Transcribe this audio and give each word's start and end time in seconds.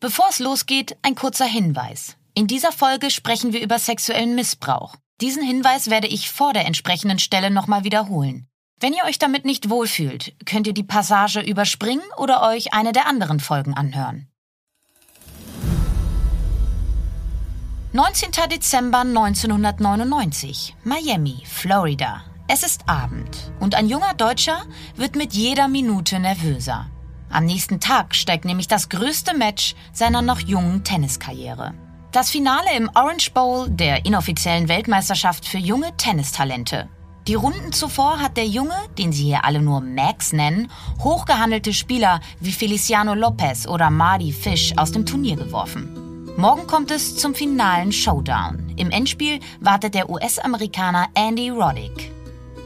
Bevor 0.00 0.24
es 0.30 0.38
losgeht, 0.38 0.96
ein 1.02 1.14
kurzer 1.14 1.44
Hinweis. 1.44 2.16
In 2.32 2.46
dieser 2.46 2.72
Folge 2.72 3.10
sprechen 3.10 3.52
wir 3.52 3.60
über 3.60 3.78
sexuellen 3.78 4.34
Missbrauch. 4.34 4.96
Diesen 5.20 5.42
Hinweis 5.42 5.90
werde 5.90 6.06
ich 6.06 6.30
vor 6.30 6.54
der 6.54 6.64
entsprechenden 6.64 7.18
Stelle 7.18 7.50
nochmal 7.50 7.84
wiederholen. 7.84 8.46
Wenn 8.80 8.94
ihr 8.94 9.04
euch 9.04 9.18
damit 9.18 9.44
nicht 9.44 9.68
wohlfühlt, 9.68 10.32
könnt 10.46 10.66
ihr 10.66 10.72
die 10.72 10.84
Passage 10.84 11.40
überspringen 11.40 12.04
oder 12.16 12.42
euch 12.42 12.72
eine 12.72 12.92
der 12.92 13.06
anderen 13.06 13.40
Folgen 13.40 13.74
anhören. 13.74 14.28
19. 17.92 18.30
Dezember 18.50 19.00
1999, 19.00 20.76
Miami, 20.82 21.42
Florida. 21.44 22.24
Es 22.48 22.62
ist 22.62 22.88
Abend 22.88 23.52
und 23.60 23.74
ein 23.74 23.86
junger 23.86 24.14
Deutscher 24.14 24.62
wird 24.96 25.14
mit 25.14 25.34
jeder 25.34 25.68
Minute 25.68 26.18
nervöser. 26.20 26.88
Am 27.30 27.44
nächsten 27.44 27.78
Tag 27.78 28.14
steigt 28.14 28.44
nämlich 28.44 28.66
das 28.66 28.88
größte 28.88 29.36
Match 29.36 29.74
seiner 29.92 30.20
noch 30.20 30.40
jungen 30.40 30.82
Tenniskarriere. 30.82 31.74
Das 32.10 32.28
Finale 32.28 32.76
im 32.76 32.90
Orange 32.94 33.30
Bowl 33.32 33.70
der 33.70 34.04
inoffiziellen 34.04 34.68
Weltmeisterschaft 34.68 35.46
für 35.46 35.58
junge 35.58 35.96
Tennistalente. 35.96 36.88
Die 37.28 37.34
Runden 37.34 37.72
zuvor 37.72 38.18
hat 38.18 38.36
der 38.36 38.46
Junge, 38.46 38.74
den 38.98 39.12
sie 39.12 39.24
hier 39.24 39.44
alle 39.44 39.62
nur 39.62 39.80
Max 39.80 40.32
nennen, 40.32 40.68
hochgehandelte 40.98 41.72
Spieler 41.72 42.20
wie 42.40 42.50
Feliciano 42.50 43.14
Lopez 43.14 43.68
oder 43.68 43.90
Marty 43.90 44.32
Fish 44.32 44.72
aus 44.76 44.90
dem 44.90 45.06
Turnier 45.06 45.36
geworfen. 45.36 46.34
Morgen 46.36 46.66
kommt 46.66 46.90
es 46.90 47.16
zum 47.16 47.34
finalen 47.34 47.92
Showdown. 47.92 48.72
Im 48.76 48.90
Endspiel 48.90 49.38
wartet 49.60 49.94
der 49.94 50.10
US-Amerikaner 50.10 51.08
Andy 51.14 51.50
Roddick. 51.50 52.10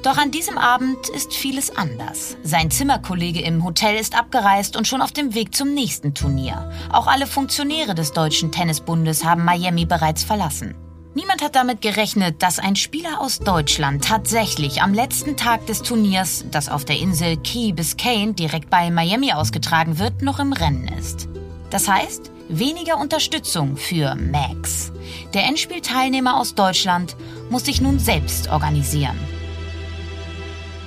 Doch 0.05 0.19
an 0.19 0.31
diesem 0.31 0.59
Abend 0.59 1.09
ist 1.09 1.33
vieles 1.33 1.75
anders. 1.75 2.37
Sein 2.43 2.71
Zimmerkollege 2.71 3.41
im 3.41 3.65
Hotel 3.65 3.97
ist 3.97 4.15
abgereist 4.15 4.77
und 4.77 4.87
schon 4.87 5.01
auf 5.01 5.13
dem 5.13 5.35
Weg 5.35 5.55
zum 5.55 5.73
nächsten 5.73 6.13
Turnier. 6.13 6.71
Auch 6.93 7.07
alle 7.07 7.27
Funktionäre 7.27 7.95
des 7.95 8.13
Deutschen 8.13 8.53
Tennisbundes 8.53 9.25
haben 9.25 9.47
Miami 9.47 9.87
bereits 9.87 10.23
verlassen. 10.23 10.75
Niemand 11.15 11.43
hat 11.43 11.57
damit 11.57 11.81
gerechnet, 11.81 12.43
dass 12.43 12.59
ein 12.59 12.77
Spieler 12.77 13.19
aus 13.19 13.39
Deutschland 13.39 14.05
tatsächlich 14.05 14.83
am 14.83 14.93
letzten 14.93 15.39
Tag 15.39 15.67
des 15.69 15.81
Turniers, 15.81 16.45
das 16.51 16.69
auf 16.69 16.85
der 16.85 16.99
Insel 16.99 17.39
Key 17.39 17.73
Biscayne 17.73 18.35
direkt 18.35 18.69
bei 18.69 18.91
Miami 18.91 19.33
ausgetragen 19.33 19.99
wird, 19.99 20.21
noch 20.21 20.39
im 20.39 20.53
Rennen 20.53 20.87
ist. 20.99 21.29
Das 21.71 21.89
heißt, 21.89 22.31
weniger 22.51 22.99
Unterstützung 22.99 23.79
für 23.79 24.15
Max. 24.17 24.93
Der 25.33 25.45
Endspielteilnehmer 25.45 26.39
aus 26.39 26.55
Deutschland 26.55 27.17
muss 27.49 27.65
sich 27.65 27.81
nun 27.81 27.99
selbst 27.99 28.51
organisieren. 28.51 29.19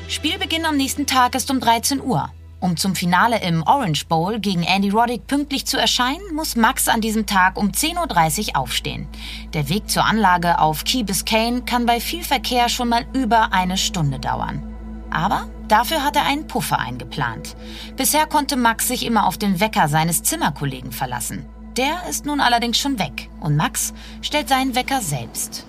Spielbeginn 0.09 0.65
am 0.65 0.77
nächsten 0.77 1.05
Tag 1.05 1.35
ist 1.35 1.51
um 1.51 1.59
13 1.59 2.01
Uhr. 2.01 2.29
Um 2.61 2.77
zum 2.77 2.95
Finale 2.95 3.41
im 3.43 3.61
Orange 3.63 4.05
Bowl 4.07 4.39
gegen 4.39 4.63
Andy 4.63 4.89
Roddick 4.89 5.27
pünktlich 5.27 5.65
zu 5.65 5.77
erscheinen, 5.77 6.33
muss 6.33 6.55
Max 6.55 6.87
an 6.87 7.01
diesem 7.01 7.25
Tag 7.25 7.57
um 7.57 7.71
10.30 7.71 8.47
Uhr 8.47 8.57
aufstehen. 8.57 9.09
Der 9.53 9.67
Weg 9.67 9.89
zur 9.89 10.05
Anlage 10.05 10.59
auf 10.59 10.85
Key 10.85 11.03
Biscayne 11.03 11.63
kann 11.63 11.85
bei 11.85 11.99
viel 11.99 12.23
Verkehr 12.23 12.69
schon 12.69 12.87
mal 12.87 13.05
über 13.11 13.51
eine 13.51 13.75
Stunde 13.77 14.17
dauern. 14.17 14.63
Aber 15.11 15.49
dafür 15.67 16.03
hat 16.05 16.15
er 16.15 16.25
einen 16.25 16.47
Puffer 16.47 16.79
eingeplant. 16.79 17.57
Bisher 17.97 18.27
konnte 18.27 18.55
Max 18.55 18.87
sich 18.87 19.05
immer 19.05 19.27
auf 19.27 19.37
den 19.37 19.59
Wecker 19.59 19.89
seines 19.89 20.23
Zimmerkollegen 20.23 20.93
verlassen. 20.93 21.45
Der 21.75 22.07
ist 22.09 22.25
nun 22.25 22.39
allerdings 22.39 22.79
schon 22.79 22.97
weg 22.97 23.29
und 23.41 23.57
Max 23.57 23.93
stellt 24.21 24.47
seinen 24.47 24.73
Wecker 24.73 25.01
selbst. 25.01 25.66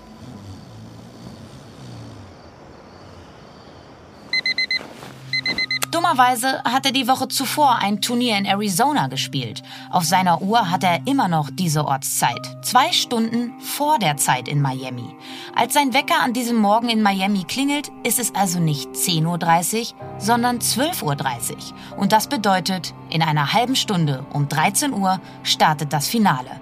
Dummerweise 5.91 6.63
hat 6.65 6.85
er 6.85 6.93
die 6.93 7.09
Woche 7.09 7.29
zuvor 7.29 7.77
ein 7.77 8.03
Turnier 8.03 8.37
in 8.37 8.45
Arizona 8.45 9.07
gespielt. 9.07 9.63
Auf 9.91 10.05
seiner 10.05 10.43
Uhr 10.43 10.71
hat 10.71 10.85
er 10.85 11.07
immer 11.07 11.29
noch 11.29 11.49
diese 11.51 11.87
Ortszeit. 11.87 12.59
Zwei 12.63 12.93
Stunden 12.93 13.59
vor 13.61 13.99
der 13.99 14.19
Zeit 14.19 14.49
in 14.49 14.61
Miami. 14.61 15.17
Als 15.55 15.73
sein 15.73 15.95
Wecker 15.95 16.21
an 16.23 16.35
diesem 16.35 16.57
Morgen 16.57 16.91
in 16.91 17.01
Miami 17.01 17.45
klingelt, 17.45 17.91
ist 18.03 18.19
es 18.19 18.35
also 18.35 18.61
nicht 18.61 18.91
10.30 18.91 19.95
Uhr, 19.95 19.99
sondern 20.19 20.59
12.30 20.59 21.03
Uhr. 21.03 21.99
Und 21.99 22.13
das 22.13 22.29
bedeutet, 22.29 22.93
in 23.09 23.23
einer 23.23 23.55
halben 23.55 23.75
Stunde 23.75 24.27
um 24.35 24.47
13 24.47 24.93
Uhr 24.93 25.21
startet 25.43 25.95
das 25.95 26.07
Finale. 26.07 26.61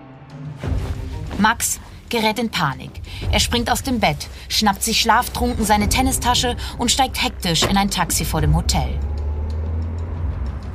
Max 1.39 1.81
gerät 2.11 2.39
in 2.39 2.51
Panik. 2.51 2.93
Er 3.33 3.41
springt 3.41 3.73
aus 3.73 3.83
dem 3.83 3.99
Bett, 3.99 4.29
schnappt 4.49 4.85
sich 4.85 5.01
schlaftrunken 5.01 5.65
seine 5.65 5.89
Tennistasche 5.89 6.57
und 6.79 6.93
steigt 6.93 7.21
hektisch 7.21 7.65
in 7.65 7.77
ein 7.77 7.91
Taxi 7.91 8.25
vor 8.25 8.41
dem 8.41 8.55
Hotel. 8.55 9.01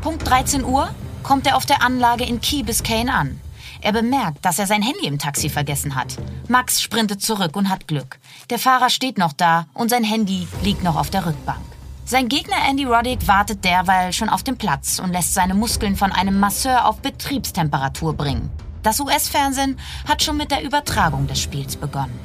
Punkt 0.02 0.28
13 0.28 0.66
Uhr 0.66 0.90
kommt 1.22 1.46
er 1.46 1.56
auf 1.56 1.68
der 1.68 1.84
Anlage 1.84 2.26
in 2.26 2.42
Key 2.42 2.64
Biscayne 2.64 3.14
an. 3.14 3.40
Er 3.82 3.92
bemerkt, 3.92 4.44
dass 4.44 4.58
er 4.58 4.66
sein 4.66 4.82
Handy 4.82 5.06
im 5.06 5.20
Taxi 5.20 5.48
vergessen 5.48 5.96
hat. 5.96 6.18
Max 6.48 6.82
sprintet 6.82 7.22
zurück 7.22 7.56
und 7.56 7.70
hat 7.70 7.88
Glück. 7.88 8.20
Der 8.50 8.58
Fahrer 8.58 8.90
steht 8.90 9.20
noch 9.20 9.34
da 9.34 9.68
und 9.76 9.90
sein 9.90 10.04
Handy 10.04 10.48
liegt 10.64 10.84
noch 10.84 10.96
auf 10.96 11.12
der 11.12 11.28
Rückbank. 11.28 11.62
Sein 12.04 12.30
Gegner 12.30 12.58
Andy 12.68 12.86
Roddick 12.86 13.28
wartet 13.28 13.64
derweil 13.64 14.12
schon 14.12 14.30
auf 14.30 14.42
dem 14.42 14.58
Platz 14.58 14.98
und 15.00 15.14
lässt 15.14 15.36
seine 15.36 15.54
Muskeln 15.54 15.96
von 15.96 16.12
einem 16.12 16.40
Masseur 16.40 16.88
auf 16.88 16.98
Betriebstemperatur 16.98 18.16
bringen. 18.16 18.50
Das 18.82 19.00
US-Fernsehen 19.00 19.78
hat 20.08 20.24
schon 20.24 20.38
mit 20.38 20.50
der 20.50 20.64
Übertragung 20.64 21.28
des 21.28 21.40
Spiels 21.40 21.76
begonnen. 21.76 22.20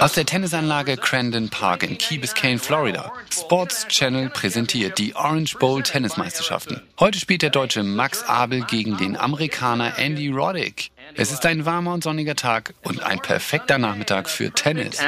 Aus 0.00 0.12
der 0.12 0.26
Tennisanlage 0.26 0.96
Crandon 0.96 1.48
Park 1.48 1.82
in 1.84 1.96
Key 1.98 2.18
Biscayne, 2.18 2.58
Florida. 2.58 3.12
Sports 3.32 3.86
Channel 3.88 4.28
präsentiert 4.30 4.98
die 4.98 5.14
Orange 5.14 5.56
Bowl 5.58 5.82
Tennismeisterschaften. 5.82 6.82
Heute 6.98 7.18
spielt 7.18 7.42
der 7.42 7.50
Deutsche 7.50 7.84
Max 7.84 8.24
Abel 8.24 8.62
gegen 8.62 8.96
den 8.96 9.16
Amerikaner 9.16 9.98
Andy 9.98 10.30
Roddick. 10.30 10.90
Es 11.14 11.30
ist 11.30 11.46
ein 11.46 11.64
warmer 11.64 11.94
und 11.94 12.02
sonniger 12.02 12.34
Tag 12.34 12.74
und 12.82 13.02
ein 13.02 13.20
perfekter 13.20 13.78
Nachmittag 13.78 14.28
für 14.28 14.50
Tennis. 14.50 14.98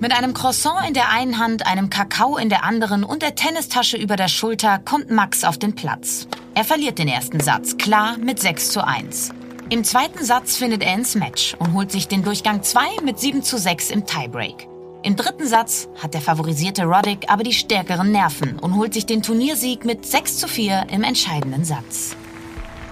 Mit 0.00 0.12
einem 0.16 0.34
Croissant 0.34 0.88
in 0.88 0.94
der 0.94 1.10
einen 1.10 1.38
Hand, 1.38 1.66
einem 1.66 1.90
Kakao 1.90 2.38
in 2.38 2.48
der 2.48 2.64
anderen 2.64 3.04
und 3.04 3.22
der 3.22 3.34
Tennistasche 3.34 3.98
über 3.98 4.16
der 4.16 4.28
Schulter 4.28 4.78
kommt 4.78 5.10
Max 5.10 5.44
auf 5.44 5.58
den 5.58 5.74
Platz. 5.74 6.26
Er 6.54 6.64
verliert 6.64 6.98
den 6.98 7.08
ersten 7.08 7.40
Satz, 7.40 7.76
klar 7.76 8.16
mit 8.18 8.40
6 8.40 8.70
zu 8.70 8.84
1. 8.84 9.30
Im 9.74 9.82
zweiten 9.82 10.24
Satz 10.24 10.56
findet 10.56 10.84
er 10.84 10.94
ins 10.94 11.16
Match 11.16 11.56
und 11.58 11.72
holt 11.72 11.90
sich 11.90 12.06
den 12.06 12.22
Durchgang 12.22 12.62
2 12.62 13.02
mit 13.02 13.18
7 13.18 13.42
zu 13.42 13.58
6 13.58 13.90
im 13.90 14.06
Tiebreak. 14.06 14.68
Im 15.02 15.16
dritten 15.16 15.48
Satz 15.48 15.88
hat 16.00 16.14
der 16.14 16.20
favorisierte 16.20 16.84
Roddick 16.84 17.28
aber 17.28 17.42
die 17.42 17.52
stärkeren 17.52 18.12
Nerven 18.12 18.60
und 18.60 18.76
holt 18.76 18.94
sich 18.94 19.04
den 19.04 19.20
Turniersieg 19.20 19.84
mit 19.84 20.06
6 20.06 20.38
zu 20.38 20.46
4 20.46 20.86
im 20.92 21.02
entscheidenden 21.02 21.64
Satz. 21.64 22.14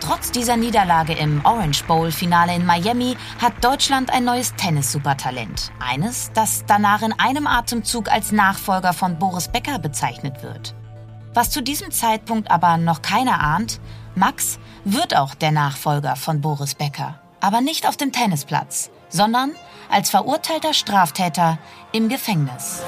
Trotz 0.00 0.32
dieser 0.32 0.56
Niederlage 0.56 1.12
im 1.12 1.40
Orange 1.44 1.84
Bowl 1.84 2.10
Finale 2.10 2.56
in 2.56 2.66
Miami 2.66 3.16
hat 3.40 3.52
Deutschland 3.62 4.12
ein 4.12 4.24
neues 4.24 4.52
Tennis-Supertalent. 4.56 5.70
Eines, 5.78 6.32
das 6.34 6.64
danach 6.66 7.02
in 7.02 7.12
einem 7.12 7.46
Atemzug 7.46 8.10
als 8.10 8.32
Nachfolger 8.32 8.92
von 8.92 9.20
Boris 9.20 9.46
Becker 9.46 9.78
bezeichnet 9.78 10.42
wird. 10.42 10.74
Was 11.32 11.50
zu 11.50 11.62
diesem 11.62 11.92
Zeitpunkt 11.92 12.50
aber 12.50 12.76
noch 12.76 13.02
keiner 13.02 13.40
ahnt, 13.40 13.80
Max 14.14 14.58
wird 14.84 15.16
auch 15.16 15.34
der 15.34 15.52
Nachfolger 15.52 16.16
von 16.16 16.40
Boris 16.40 16.74
Becker. 16.74 17.20
Aber 17.40 17.60
nicht 17.60 17.88
auf 17.88 17.96
dem 17.96 18.12
Tennisplatz, 18.12 18.90
sondern 19.08 19.52
als 19.90 20.10
verurteilter 20.10 20.74
Straftäter 20.74 21.58
im 21.92 22.08
Gefängnis. 22.08 22.82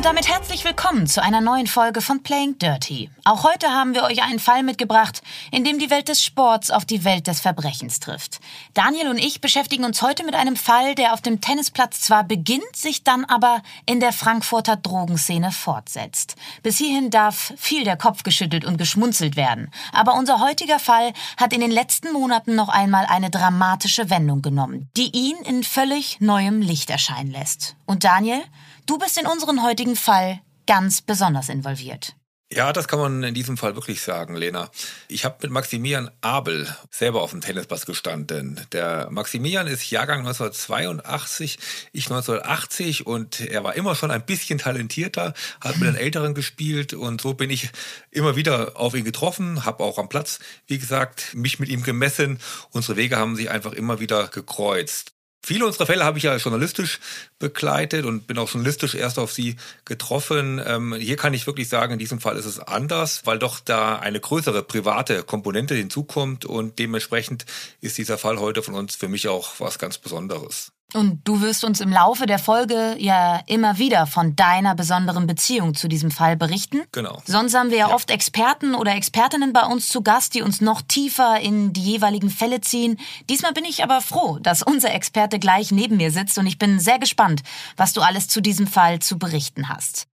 Und 0.00 0.06
damit 0.06 0.30
herzlich 0.30 0.64
willkommen 0.64 1.06
zu 1.06 1.22
einer 1.22 1.42
neuen 1.42 1.66
Folge 1.66 2.00
von 2.00 2.22
Playing 2.22 2.56
Dirty. 2.56 3.10
Auch 3.26 3.44
heute 3.44 3.68
haben 3.68 3.94
wir 3.94 4.04
euch 4.04 4.22
einen 4.22 4.38
Fall 4.38 4.62
mitgebracht, 4.62 5.20
in 5.52 5.62
dem 5.62 5.78
die 5.78 5.90
Welt 5.90 6.08
des 6.08 6.24
Sports 6.24 6.70
auf 6.70 6.86
die 6.86 7.04
Welt 7.04 7.26
des 7.26 7.40
Verbrechens 7.40 8.00
trifft. 8.00 8.40
Daniel 8.72 9.08
und 9.08 9.18
ich 9.18 9.42
beschäftigen 9.42 9.84
uns 9.84 10.00
heute 10.00 10.24
mit 10.24 10.34
einem 10.34 10.56
Fall, 10.56 10.94
der 10.94 11.12
auf 11.12 11.20
dem 11.20 11.42
Tennisplatz 11.42 12.00
zwar 12.00 12.24
beginnt, 12.24 12.74
sich 12.74 13.04
dann 13.04 13.26
aber 13.26 13.60
in 13.84 14.00
der 14.00 14.14
Frankfurter 14.14 14.76
Drogenszene 14.76 15.52
fortsetzt. 15.52 16.34
Bis 16.62 16.78
hierhin 16.78 17.10
darf 17.10 17.52
viel 17.58 17.84
der 17.84 17.98
Kopf 17.98 18.22
geschüttelt 18.22 18.64
und 18.64 18.78
geschmunzelt 18.78 19.36
werden. 19.36 19.70
Aber 19.92 20.14
unser 20.14 20.40
heutiger 20.40 20.78
Fall 20.78 21.12
hat 21.36 21.52
in 21.52 21.60
den 21.60 21.70
letzten 21.70 22.10
Monaten 22.14 22.54
noch 22.54 22.70
einmal 22.70 23.04
eine 23.04 23.28
dramatische 23.28 24.08
Wendung 24.08 24.40
genommen, 24.40 24.88
die 24.96 25.14
ihn 25.14 25.36
in 25.44 25.62
völlig 25.62 26.22
neuem 26.22 26.62
Licht 26.62 26.88
erscheinen 26.88 27.30
lässt. 27.30 27.76
Und 27.84 28.04
Daniel, 28.04 28.42
Du 28.90 28.98
bist 28.98 29.16
in 29.16 29.26
unseren 29.28 29.62
heutigen 29.62 29.94
Fall 29.94 30.40
ganz 30.66 31.00
besonders 31.00 31.48
involviert. 31.48 32.16
Ja, 32.52 32.72
das 32.72 32.88
kann 32.88 32.98
man 32.98 33.22
in 33.22 33.34
diesem 33.34 33.56
Fall 33.56 33.76
wirklich 33.76 34.02
sagen, 34.02 34.34
Lena. 34.34 34.68
Ich 35.06 35.24
habe 35.24 35.36
mit 35.42 35.52
Maximilian 35.52 36.10
Abel 36.22 36.66
selber 36.90 37.22
auf 37.22 37.30
dem 37.30 37.40
Tennispass 37.40 37.86
gestanden. 37.86 38.60
Der 38.72 39.06
Maximilian 39.12 39.68
ist 39.68 39.88
Jahrgang 39.92 40.26
1982, 40.26 41.60
ich 41.92 42.06
1980 42.10 43.06
und 43.06 43.38
er 43.38 43.62
war 43.62 43.76
immer 43.76 43.94
schon 43.94 44.10
ein 44.10 44.26
bisschen 44.26 44.58
talentierter, 44.58 45.34
hat 45.60 45.76
mit 45.76 45.86
den 45.86 45.94
Älteren 45.94 46.34
gespielt 46.34 46.92
und 46.92 47.20
so 47.20 47.34
bin 47.34 47.50
ich 47.50 47.70
immer 48.10 48.34
wieder 48.34 48.72
auf 48.74 48.96
ihn 48.96 49.04
getroffen, 49.04 49.64
habe 49.64 49.84
auch 49.84 49.98
am 49.98 50.08
Platz, 50.08 50.40
wie 50.66 50.78
gesagt, 50.78 51.32
mich 51.36 51.60
mit 51.60 51.68
ihm 51.68 51.84
gemessen. 51.84 52.40
Unsere 52.72 52.96
Wege 52.96 53.18
haben 53.18 53.36
sich 53.36 53.50
einfach 53.50 53.72
immer 53.72 54.00
wieder 54.00 54.26
gekreuzt. 54.26 55.12
Viele 55.42 55.66
unserer 55.66 55.86
Fälle 55.86 56.04
habe 56.04 56.18
ich 56.18 56.24
ja 56.24 56.36
journalistisch 56.36 57.00
begleitet 57.38 58.04
und 58.04 58.26
bin 58.26 58.38
auch 58.38 58.50
journalistisch 58.50 58.94
erst 58.94 59.18
auf 59.18 59.32
sie 59.32 59.56
getroffen. 59.84 60.60
Ähm, 60.64 60.94
hier 60.94 61.16
kann 61.16 61.32
ich 61.32 61.46
wirklich 61.46 61.68
sagen, 61.68 61.94
in 61.94 61.98
diesem 61.98 62.20
Fall 62.20 62.36
ist 62.36 62.44
es 62.44 62.60
anders, 62.60 63.24
weil 63.24 63.38
doch 63.38 63.58
da 63.60 63.98
eine 63.98 64.20
größere 64.20 64.62
private 64.62 65.22
Komponente 65.22 65.74
hinzukommt 65.74 66.44
und 66.44 66.78
dementsprechend 66.78 67.46
ist 67.80 67.96
dieser 67.96 68.18
Fall 68.18 68.38
heute 68.38 68.62
von 68.62 68.74
uns 68.74 68.96
für 68.96 69.08
mich 69.08 69.28
auch 69.28 69.58
was 69.58 69.78
ganz 69.78 69.96
Besonderes. 69.98 70.72
Und 70.94 71.20
du 71.24 71.40
wirst 71.40 71.64
uns 71.64 71.80
im 71.80 71.90
Laufe 71.90 72.26
der 72.26 72.38
Folge 72.38 72.96
ja 72.98 73.40
immer 73.46 73.78
wieder 73.78 74.06
von 74.06 74.34
deiner 74.34 74.74
besonderen 74.74 75.26
Beziehung 75.26 75.74
zu 75.74 75.88
diesem 75.88 76.10
Fall 76.10 76.36
berichten. 76.36 76.82
Genau. 76.92 77.22
Sonst 77.26 77.54
haben 77.54 77.70
wir 77.70 77.78
ja, 77.78 77.88
ja, 77.88 77.94
oft 77.94 78.10
Experten 78.10 78.74
oder 78.74 78.94
Expertinnen 78.94 79.52
bei 79.52 79.62
uns 79.62 79.88
zu 79.88 80.02
Gast, 80.02 80.34
die 80.34 80.42
uns 80.42 80.60
noch 80.60 80.82
tiefer 80.82 81.40
in 81.40 81.72
die 81.72 81.82
jeweiligen 81.82 82.30
Fälle 82.30 82.60
ziehen. 82.60 82.98
Diesmal 83.28 83.52
bin 83.52 83.64
ich 83.64 83.84
aber 83.84 84.00
froh, 84.00 84.38
dass 84.40 84.62
unser 84.62 84.92
Experte 84.92 85.38
gleich 85.38 85.70
neben 85.70 85.96
mir 85.96 86.10
sitzt 86.10 86.38
und 86.38 86.46
ich 86.46 86.58
bin 86.58 86.80
sehr 86.80 86.98
gespannt, 86.98 87.42
was 87.76 87.92
du 87.92 88.00
alles 88.00 88.28
zu 88.28 88.40
diesem 88.40 88.66
Fall 88.66 88.98
zu 88.98 89.18
berichten 89.18 89.68
hast. 89.68 90.06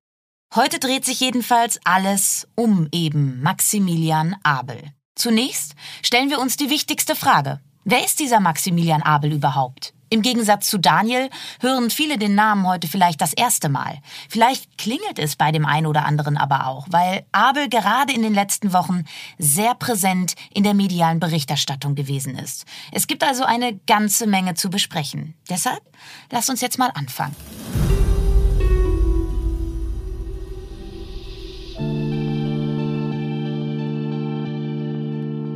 Heute 0.56 0.80
dreht 0.80 1.06
sich 1.06 1.20
jedenfalls 1.20 1.80
alles 1.84 2.48
um 2.56 2.88
eben 2.92 3.42
Maximilian 3.42 4.36
Abel. 4.44 4.82
Zunächst 5.16 5.76
stellen 6.04 6.30
wir 6.30 6.40
uns 6.40 6.56
die 6.56 6.70
wichtigste 6.70 7.16
Frage. 7.16 7.60
Wer 7.84 8.06
ist 8.06 8.20
dieser 8.20 8.40
Maximilian 8.40 9.02
Abel 9.02 9.34
überhaupt? 9.34 9.94
Im 10.10 10.22
Gegensatz 10.22 10.70
zu 10.70 10.78
Daniel 10.78 11.30
hören 11.60 11.90
viele 11.90 12.18
den 12.18 12.36
Namen 12.36 12.68
heute 12.68 12.88
vielleicht 12.88 13.22
das 13.22 13.34
erste 13.34 13.70
Mal. 13.70 14.00
Vielleicht 14.30 14.78
klingelt 14.78 15.20
es 15.20 15.36
bei 15.36 15.52
dem 15.52 15.66
einen 15.66 15.88
oder 15.88 16.06
anderen 16.06 16.38
aber 16.38 16.68
auch, 16.68 16.88
weil 16.90 17.26
Abel 17.32 17.70
gerade 17.70 18.14
in 18.14 18.22
den 18.22 18.34
letzten 18.34 18.74
Wochen 18.74 19.04
sehr 19.38 19.76
präsent 19.76 20.36
in 20.54 20.64
der 20.64 20.74
medialen 20.74 21.20
Berichterstattung 21.20 21.96
gewesen 21.96 22.38
ist. 22.38 22.66
Es 22.92 23.08
gibt 23.08 23.24
also 23.24 23.44
eine 23.44 23.76
ganze 23.88 24.28
Menge 24.28 24.54
zu 24.54 24.70
besprechen. 24.70 25.36
Deshalb 25.50 25.82
lasst 26.32 26.50
uns 26.50 26.62
jetzt 26.62 26.78
mal 26.78 26.92
anfangen. 26.94 27.36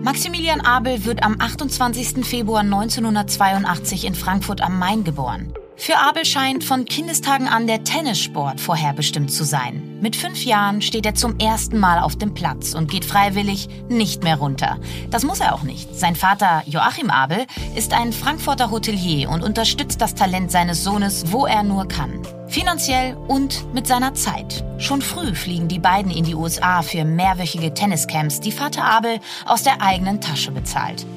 Maximilian 0.03 0.61
Abel 0.61 1.05
wird 1.05 1.21
am 1.21 1.39
28. 1.39 2.25
Februar 2.25 2.61
1982 2.61 4.05
in 4.05 4.15
Frankfurt 4.15 4.61
am 4.61 4.79
Main 4.79 5.03
geboren. 5.03 5.53
Für 5.83 5.97
Abel 5.97 6.25
scheint 6.25 6.63
von 6.63 6.85
Kindestagen 6.85 7.47
an 7.47 7.65
der 7.65 7.83
Tennissport 7.83 8.61
vorherbestimmt 8.61 9.31
zu 9.31 9.43
sein. 9.43 9.97
Mit 9.99 10.15
fünf 10.15 10.45
Jahren 10.45 10.83
steht 10.83 11.07
er 11.07 11.15
zum 11.15 11.39
ersten 11.39 11.79
Mal 11.79 11.97
auf 11.97 12.15
dem 12.15 12.35
Platz 12.35 12.75
und 12.75 12.91
geht 12.91 13.03
freiwillig 13.03 13.67
nicht 13.89 14.23
mehr 14.23 14.35
runter. 14.35 14.77
Das 15.09 15.23
muss 15.23 15.39
er 15.39 15.55
auch 15.55 15.63
nicht. 15.63 15.97
Sein 15.97 16.15
Vater 16.15 16.61
Joachim 16.67 17.09
Abel 17.09 17.47
ist 17.75 17.93
ein 17.93 18.13
Frankfurter 18.13 18.69
Hotelier 18.69 19.31
und 19.31 19.41
unterstützt 19.41 20.01
das 20.01 20.13
Talent 20.13 20.51
seines 20.51 20.83
Sohnes, 20.83 21.31
wo 21.31 21.47
er 21.47 21.63
nur 21.63 21.87
kann. 21.87 22.21
Finanziell 22.47 23.17
und 23.27 23.73
mit 23.73 23.87
seiner 23.87 24.13
Zeit. 24.13 24.63
Schon 24.77 25.01
früh 25.01 25.33
fliegen 25.33 25.67
die 25.67 25.79
beiden 25.79 26.11
in 26.11 26.25
die 26.25 26.35
USA 26.35 26.83
für 26.83 27.05
mehrwöchige 27.05 27.73
Tenniscamps, 27.73 28.39
die 28.39 28.51
Vater 28.51 28.83
Abel 28.83 29.19
aus 29.47 29.63
der 29.63 29.81
eigenen 29.81 30.21
Tasche 30.21 30.51
bezahlt. 30.51 31.07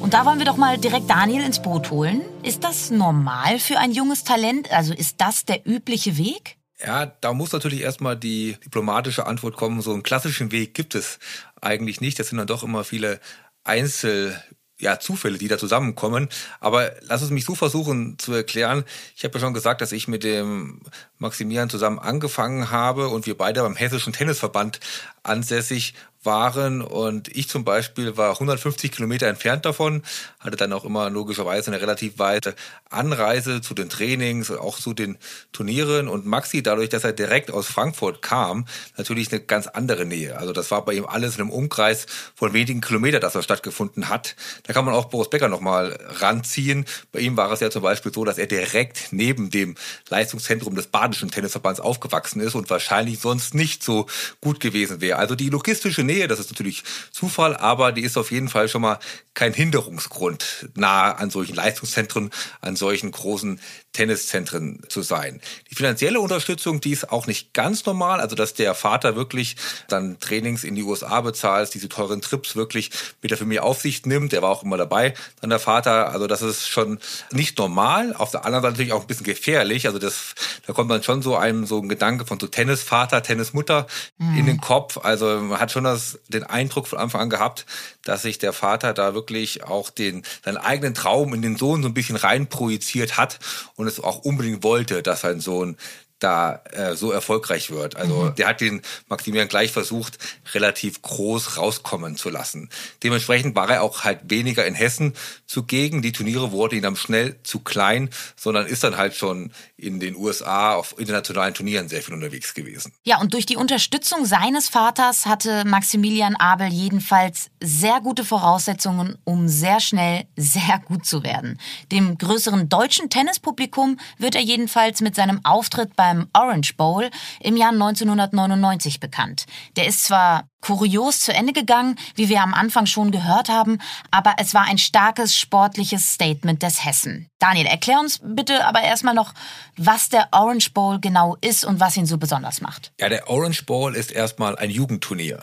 Und 0.00 0.14
da 0.14 0.24
wollen 0.24 0.38
wir 0.38 0.46
doch 0.46 0.56
mal 0.56 0.78
direkt 0.78 1.10
Daniel 1.10 1.44
ins 1.44 1.60
Boot 1.60 1.90
holen. 1.90 2.22
Ist 2.42 2.64
das 2.64 2.90
normal 2.90 3.58
für 3.58 3.78
ein 3.78 3.92
junges 3.92 4.24
Talent? 4.24 4.72
Also 4.72 4.94
ist 4.94 5.20
das 5.20 5.44
der 5.44 5.66
übliche 5.66 6.16
Weg? 6.16 6.56
Ja, 6.82 7.06
da 7.06 7.34
muss 7.34 7.52
natürlich 7.52 7.82
erstmal 7.82 8.16
die 8.16 8.56
diplomatische 8.64 9.26
Antwort 9.26 9.56
kommen. 9.56 9.82
So 9.82 9.92
einen 9.92 10.02
klassischen 10.02 10.52
Weg 10.52 10.72
gibt 10.72 10.94
es 10.94 11.18
eigentlich 11.60 12.00
nicht. 12.00 12.18
Das 12.18 12.28
sind 12.28 12.38
dann 12.38 12.46
doch 12.46 12.62
immer 12.62 12.82
viele 12.84 13.20
Einzel 13.62 14.42
ja, 14.80 14.98
Zufälle, 14.98 15.38
die 15.38 15.48
da 15.48 15.58
zusammenkommen. 15.58 16.28
Aber 16.58 16.92
lass 17.02 17.22
es 17.22 17.30
mich 17.30 17.44
so 17.44 17.54
versuchen 17.54 18.18
zu 18.18 18.32
erklären. 18.32 18.84
Ich 19.14 19.24
habe 19.24 19.34
ja 19.34 19.40
schon 19.40 19.54
gesagt, 19.54 19.82
dass 19.82 19.92
ich 19.92 20.08
mit 20.08 20.24
dem 20.24 20.80
Maximilian 21.18 21.70
zusammen 21.70 21.98
angefangen 21.98 22.70
habe 22.70 23.08
und 23.08 23.26
wir 23.26 23.36
beide 23.36 23.60
beim 23.62 23.76
Hessischen 23.76 24.12
Tennisverband 24.12 24.80
ansässig 25.22 25.94
waren 26.22 26.82
und 26.82 27.28
ich 27.28 27.48
zum 27.48 27.64
Beispiel 27.64 28.16
war 28.16 28.32
150 28.32 28.92
Kilometer 28.92 29.26
entfernt 29.26 29.64
davon, 29.64 30.02
hatte 30.38 30.56
dann 30.56 30.72
auch 30.72 30.84
immer 30.84 31.08
logischerweise 31.08 31.70
eine 31.70 31.80
relativ 31.80 32.18
weite 32.18 32.54
Anreise 32.90 33.60
zu 33.62 33.72
den 33.72 33.88
Trainings, 33.88 34.50
auch 34.50 34.78
zu 34.78 34.92
den 34.92 35.16
Turnieren 35.52 36.08
und 36.08 36.26
Maxi, 36.26 36.62
dadurch, 36.62 36.90
dass 36.90 37.04
er 37.04 37.12
direkt 37.12 37.50
aus 37.50 37.66
Frankfurt 37.66 38.20
kam, 38.20 38.66
natürlich 38.96 39.32
eine 39.32 39.40
ganz 39.40 39.66
andere 39.66 40.04
Nähe. 40.04 40.36
Also 40.36 40.52
das 40.52 40.70
war 40.70 40.84
bei 40.84 40.92
ihm 40.92 41.06
alles 41.06 41.36
in 41.36 41.42
einem 41.42 41.50
Umkreis 41.50 42.06
von 42.34 42.52
wenigen 42.52 42.80
Kilometern, 42.80 43.20
dass 43.20 43.34
er 43.34 43.42
stattgefunden 43.42 44.08
hat. 44.08 44.36
Da 44.64 44.72
kann 44.74 44.84
man 44.84 44.94
auch 44.94 45.06
Boris 45.06 45.30
Becker 45.30 45.48
nochmal 45.48 45.98
ranziehen. 46.20 46.84
Bei 47.12 47.20
ihm 47.20 47.36
war 47.36 47.50
es 47.52 47.60
ja 47.60 47.70
zum 47.70 47.82
Beispiel 47.82 48.12
so, 48.12 48.24
dass 48.24 48.38
er 48.38 48.46
direkt 48.46 49.08
neben 49.12 49.50
dem 49.50 49.74
Leistungszentrum 50.08 50.74
des 50.74 50.88
Badischen 50.88 51.30
Tennisverbands 51.30 51.80
aufgewachsen 51.80 52.40
ist 52.40 52.54
und 52.54 52.68
wahrscheinlich 52.68 53.20
sonst 53.20 53.54
nicht 53.54 53.82
so 53.82 54.06
gut 54.40 54.60
gewesen 54.60 55.00
wäre. 55.00 55.18
Also 55.18 55.34
die 55.34 55.48
logistische 55.48 56.02
Nähe, 56.10 56.28
das 56.28 56.40
ist 56.40 56.50
natürlich 56.50 56.82
Zufall, 57.12 57.56
aber 57.56 57.92
die 57.92 58.02
ist 58.02 58.16
auf 58.16 58.30
jeden 58.30 58.48
Fall 58.48 58.68
schon 58.68 58.82
mal 58.82 58.98
kein 59.34 59.54
Hinderungsgrund, 59.54 60.68
nah 60.74 61.12
an 61.12 61.30
solchen 61.30 61.54
Leistungszentren, 61.54 62.30
an 62.60 62.76
solchen 62.76 63.12
großen 63.12 63.60
Tenniszentren 63.92 64.82
zu 64.88 65.02
sein. 65.02 65.40
Die 65.70 65.74
finanzielle 65.74 66.20
Unterstützung, 66.20 66.80
die 66.80 66.92
ist 66.92 67.10
auch 67.10 67.26
nicht 67.26 67.54
ganz 67.54 67.86
normal, 67.86 68.20
also 68.20 68.36
dass 68.36 68.54
der 68.54 68.74
Vater 68.74 69.16
wirklich 69.16 69.56
dann 69.88 70.18
Trainings 70.20 70.64
in 70.64 70.74
die 70.74 70.82
USA 70.82 71.20
bezahlt, 71.20 71.72
diese 71.74 71.88
teuren 71.88 72.20
Trips 72.20 72.56
wirklich 72.56 72.90
mit 73.22 73.30
der 73.30 73.38
Familie 73.38 73.62
Aufsicht 73.62 74.06
nimmt, 74.06 74.32
der 74.32 74.42
war 74.42 74.50
auch 74.50 74.62
immer 74.62 74.76
dabei, 74.76 75.14
dann 75.40 75.50
der 75.50 75.58
Vater, 75.58 76.10
also 76.12 76.26
das 76.26 76.42
ist 76.42 76.68
schon 76.68 76.98
nicht 77.32 77.58
normal, 77.58 78.14
auf 78.14 78.30
der 78.30 78.44
anderen 78.44 78.62
Seite 78.62 78.72
natürlich 78.72 78.92
auch 78.92 79.02
ein 79.02 79.06
bisschen 79.06 79.26
gefährlich, 79.26 79.86
also 79.86 79.98
das, 79.98 80.34
da 80.70 80.74
kommt 80.74 80.88
dann 80.88 81.02
schon 81.02 81.20
so 81.20 81.34
einem 81.34 81.66
so 81.66 81.78
ein 81.78 81.88
Gedanke 81.88 82.24
von 82.24 82.38
so 82.38 82.46
Tennisvater, 82.46 83.24
Tennismutter 83.24 83.88
mhm. 84.18 84.38
in 84.38 84.46
den 84.46 84.60
Kopf, 84.60 84.98
also 84.98 85.40
man 85.40 85.58
hat 85.58 85.72
schon 85.72 85.82
das, 85.82 86.20
den 86.28 86.44
Eindruck 86.44 86.86
von 86.86 87.00
Anfang 87.00 87.22
an 87.22 87.28
gehabt, 87.28 87.66
dass 88.04 88.22
sich 88.22 88.38
der 88.38 88.52
Vater 88.52 88.94
da 88.94 89.12
wirklich 89.12 89.64
auch 89.64 89.90
den, 89.90 90.22
seinen 90.44 90.58
eigenen 90.58 90.94
Traum 90.94 91.34
in 91.34 91.42
den 91.42 91.56
Sohn 91.56 91.82
so 91.82 91.88
ein 91.88 91.94
bisschen 91.94 92.14
reinprojiziert 92.14 93.16
hat 93.16 93.40
und 93.74 93.88
es 93.88 93.98
auch 93.98 94.20
unbedingt 94.20 94.62
wollte, 94.62 95.02
dass 95.02 95.22
sein 95.22 95.40
Sohn 95.40 95.76
da 96.20 96.62
äh, 96.72 96.94
so 96.94 97.10
erfolgreich 97.10 97.70
wird. 97.70 97.96
Also 97.96 98.14
mhm. 98.14 98.34
der 98.36 98.48
hat 98.48 98.60
den 98.60 98.82
Maximilian 99.08 99.48
gleich 99.48 99.72
versucht, 99.72 100.18
relativ 100.54 101.02
groß 101.02 101.56
rauskommen 101.56 102.16
zu 102.16 102.30
lassen. 102.30 102.68
Dementsprechend 103.02 103.56
war 103.56 103.68
er 103.70 103.82
auch 103.82 104.04
halt 104.04 104.20
weniger 104.24 104.66
in 104.66 104.74
Hessen 104.74 105.14
zugegen. 105.46 106.02
Die 106.02 106.12
Turniere 106.12 106.52
wurden 106.52 106.76
ihm 106.76 106.82
dann 106.82 106.96
schnell 106.96 107.36
zu 107.42 107.60
klein, 107.60 108.10
sondern 108.36 108.66
ist 108.66 108.84
dann 108.84 108.96
halt 108.96 109.14
schon 109.14 109.52
in 109.76 109.98
den 109.98 110.14
USA 110.14 110.74
auf 110.74 110.94
internationalen 110.98 111.54
Turnieren 111.54 111.88
sehr 111.88 112.02
viel 112.02 112.14
unterwegs 112.14 112.54
gewesen. 112.54 112.92
Ja, 113.04 113.20
und 113.20 113.32
durch 113.32 113.46
die 113.46 113.56
Unterstützung 113.56 114.26
seines 114.26 114.68
Vaters 114.68 115.26
hatte 115.26 115.64
Maximilian 115.64 116.36
Abel 116.36 116.68
jedenfalls 116.68 117.50
sehr 117.62 118.00
gute 118.00 118.24
Voraussetzungen, 118.24 119.16
um 119.24 119.48
sehr 119.48 119.80
schnell 119.80 120.24
sehr 120.36 120.80
gut 120.84 121.06
zu 121.06 121.24
werden. 121.24 121.58
Dem 121.90 122.18
größeren 122.18 122.68
deutschen 122.68 123.08
Tennispublikum 123.08 123.98
wird 124.18 124.34
er 124.34 124.42
jedenfalls 124.42 125.00
mit 125.00 125.14
seinem 125.14 125.44
Auftritt 125.44 125.96
bei 125.96 126.09
beim 126.10 126.28
Orange 126.32 126.74
Bowl 126.76 127.08
im 127.40 127.56
Jahr 127.56 127.70
1999 127.70 129.00
bekannt. 129.00 129.46
Der 129.76 129.86
ist 129.86 130.04
zwar 130.04 130.48
kurios 130.60 131.20
zu 131.20 131.32
Ende 131.32 131.52
gegangen, 131.52 131.96
wie 132.16 132.28
wir 132.28 132.42
am 132.42 132.52
Anfang 132.52 132.86
schon 132.86 133.12
gehört 133.12 133.48
haben, 133.48 133.78
aber 134.10 134.34
es 134.38 134.52
war 134.52 134.64
ein 134.64 134.78
starkes 134.78 135.36
sportliches 135.36 136.12
Statement 136.12 136.62
des 136.62 136.84
Hessen. 136.84 137.28
Daniel, 137.38 137.66
erklär 137.66 138.00
uns 138.00 138.20
bitte 138.22 138.66
aber 138.66 138.82
erstmal 138.82 139.14
noch, 139.14 139.32
was 139.76 140.08
der 140.08 140.28
Orange 140.32 140.72
Bowl 140.72 141.00
genau 141.00 141.36
ist 141.40 141.64
und 141.64 141.80
was 141.80 141.96
ihn 141.96 142.06
so 142.06 142.18
besonders 142.18 142.60
macht. 142.60 142.92
Ja, 143.00 143.08
der 143.08 143.30
Orange 143.30 143.64
Bowl 143.64 143.94
ist 143.94 144.10
erstmal 144.10 144.56
ein 144.56 144.70
Jugendturnier. 144.70 145.40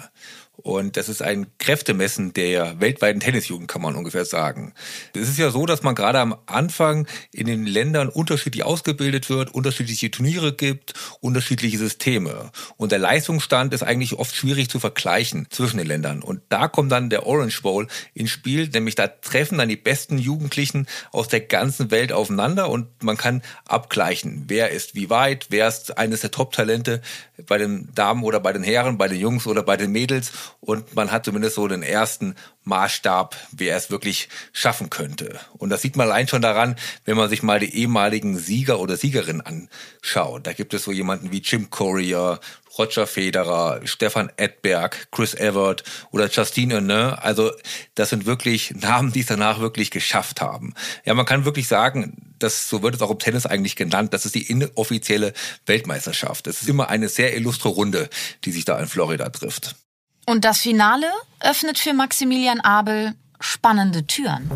Und 0.57 0.97
das 0.97 1.07
ist 1.07 1.21
ein 1.21 1.47
Kräftemessen 1.59 2.33
der 2.33 2.81
weltweiten 2.81 3.19
Tennisjugend, 3.19 3.67
kann 3.67 3.81
man 3.81 3.95
ungefähr 3.95 4.25
sagen. 4.25 4.73
Es 5.15 5.29
ist 5.29 5.37
ja 5.37 5.51
so, 5.51 5.67
dass 5.67 5.83
man 5.83 5.93
gerade 5.93 6.19
am 6.19 6.35
Anfang 6.47 7.07
in 7.31 7.45
den 7.45 7.67
Ländern 7.67 8.09
unterschiedlich 8.09 8.63
ausgebildet 8.63 9.29
wird, 9.29 9.53
unterschiedliche 9.53 10.09
Turniere 10.09 10.53
gibt, 10.53 10.93
unterschiedliche 11.21 11.77
Systeme. 11.77 12.51
Und 12.75 12.91
der 12.91 12.97
Leistungsstand 12.99 13.71
ist 13.73 13.83
eigentlich 13.83 14.15
oft 14.15 14.35
schwierig 14.35 14.69
zu 14.69 14.79
vergleichen 14.79 15.45
zwischen 15.51 15.77
den 15.77 15.87
Ländern. 15.87 16.23
Und 16.23 16.41
da 16.49 16.67
kommt 16.67 16.91
dann 16.91 17.11
der 17.11 17.27
Orange 17.27 17.61
Bowl 17.61 17.87
ins 18.15 18.31
Spiel, 18.31 18.67
nämlich 18.67 18.95
da 18.95 19.07
treffen 19.07 19.59
dann 19.59 19.69
die 19.69 19.75
besten 19.75 20.17
Jugendlichen 20.17 20.87
aus 21.11 21.27
der 21.27 21.41
ganzen 21.41 21.91
Welt 21.91 22.11
aufeinander 22.11 22.69
und 22.69 23.03
man 23.03 23.15
kann 23.15 23.43
abgleichen, 23.65 24.45
wer 24.47 24.71
ist 24.71 24.95
wie 24.95 25.09
weit, 25.09 25.47
wer 25.49 25.67
ist 25.67 25.97
eines 25.97 26.21
der 26.21 26.31
Top-Talente 26.31 27.01
bei 27.45 27.57
den 27.57 27.89
Damen 27.93 28.23
oder 28.23 28.39
bei 28.39 28.53
den 28.53 28.63
Herren, 28.63 28.97
bei 28.97 29.07
den 29.07 29.19
Jungs 29.19 29.45
oder 29.45 29.63
bei 29.63 29.77
den 29.77 29.91
Mädels 29.91 30.31
und 30.59 30.95
man 30.95 31.11
hat 31.11 31.25
zumindest 31.25 31.55
so 31.55 31.67
den 31.67 31.83
ersten 31.83 32.35
Maßstab, 32.63 33.35
wer 33.51 33.77
es 33.77 33.91
wirklich 33.91 34.29
schaffen 34.51 34.89
könnte. 34.89 35.39
Und 35.57 35.69
das 35.69 35.81
sieht 35.81 35.95
man 35.95 36.07
allein 36.07 36.27
schon 36.27 36.41
daran, 36.41 36.75
wenn 37.05 37.15
man 37.15 37.29
sich 37.29 37.43
mal 37.43 37.59
die 37.59 37.75
ehemaligen 37.75 38.37
Sieger 38.37 38.79
oder 38.79 38.97
Siegerinnen 38.97 39.41
anschaut. 39.41 40.47
Da 40.47 40.53
gibt 40.53 40.73
es 40.73 40.83
so 40.83 40.91
jemanden 40.91 41.31
wie 41.31 41.41
Jim 41.41 41.69
Courier, 41.69 42.39
Roger 42.77 43.07
Federer, 43.07 43.81
Stefan 43.85 44.31
Edberg, 44.37 45.07
Chris 45.11 45.33
Evert 45.33 45.83
oder 46.11 46.29
Justine 46.29 46.81
ne? 46.81 47.21
Also 47.21 47.51
das 47.95 48.09
sind 48.09 48.25
wirklich 48.25 48.73
Namen, 48.75 49.11
die 49.11 49.21
es 49.21 49.27
danach 49.27 49.59
wirklich 49.59 49.91
geschafft 49.91 50.41
haben. 50.41 50.73
Ja, 51.05 51.13
man 51.13 51.25
kann 51.25 51.45
wirklich 51.45 51.67
sagen, 51.67 52.35
das, 52.39 52.69
so 52.69 52.83
wird 52.83 52.95
es 52.95 53.01
auch 53.01 53.11
im 53.11 53.19
Tennis 53.19 53.45
eigentlich 53.45 53.75
genannt, 53.75 54.13
das 54.13 54.25
ist 54.25 54.35
die 54.35 54.49
inoffizielle 54.49 55.33
Weltmeisterschaft. 55.65 56.47
Es 56.47 56.61
ist 56.61 56.69
immer 56.69 56.89
eine 56.89 57.09
sehr 57.09 57.35
illustre 57.35 57.69
Runde, 57.69 58.09
die 58.43 58.51
sich 58.51 58.65
da 58.65 58.79
in 58.79 58.87
Florida 58.87 59.29
trifft. 59.29 59.75
Und 60.25 60.45
das 60.45 60.59
Finale 60.59 61.07
öffnet 61.39 61.79
für 61.79 61.93
Maximilian 61.93 62.59
Abel 62.59 63.15
spannende 63.39 64.05
Türen. 64.05 64.49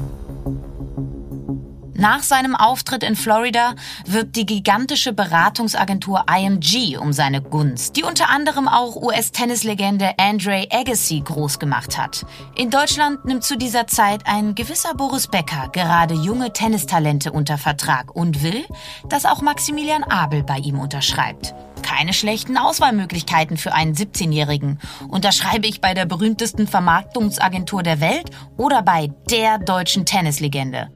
Nach 2.01 2.23
seinem 2.23 2.55
Auftritt 2.55 3.03
in 3.03 3.15
Florida 3.15 3.75
wirbt 4.07 4.35
die 4.35 4.47
gigantische 4.47 5.13
Beratungsagentur 5.13 6.25
IMG 6.27 6.97
um 6.97 7.13
seine 7.13 7.43
Gunst, 7.43 7.95
die 7.95 8.01
unter 8.01 8.27
anderem 8.31 8.67
auch 8.67 8.95
US-Tennislegende 8.95 10.17
Andre 10.17 10.65
Agassi 10.71 11.21
groß 11.23 11.59
gemacht 11.59 11.99
hat. 11.99 12.25
In 12.55 12.71
Deutschland 12.71 13.23
nimmt 13.25 13.43
zu 13.43 13.55
dieser 13.55 13.85
Zeit 13.85 14.21
ein 14.25 14.55
gewisser 14.55 14.95
Boris 14.95 15.27
Becker 15.27 15.69
gerade 15.71 16.15
junge 16.15 16.51
Tennistalente 16.51 17.31
unter 17.31 17.59
Vertrag 17.59 18.15
und 18.15 18.41
will, 18.41 18.65
dass 19.07 19.25
auch 19.25 19.43
Maximilian 19.43 20.03
Abel 20.03 20.41
bei 20.41 20.57
ihm 20.57 20.79
unterschreibt. 20.79 21.53
Keine 21.83 22.13
schlechten 22.13 22.57
Auswahlmöglichkeiten 22.57 23.57
für 23.57 23.73
einen 23.73 23.93
17-Jährigen. 23.93 24.79
Unterschreibe 25.07 25.67
ich 25.67 25.81
bei 25.81 25.93
der 25.93 26.05
berühmtesten 26.05 26.67
Vermarktungsagentur 26.67 27.83
der 27.83 27.99
Welt 28.01 28.31
oder 28.57 28.81
bei 28.81 29.11
der 29.29 29.59
deutschen 29.59 30.07
Tennislegende. 30.07 30.89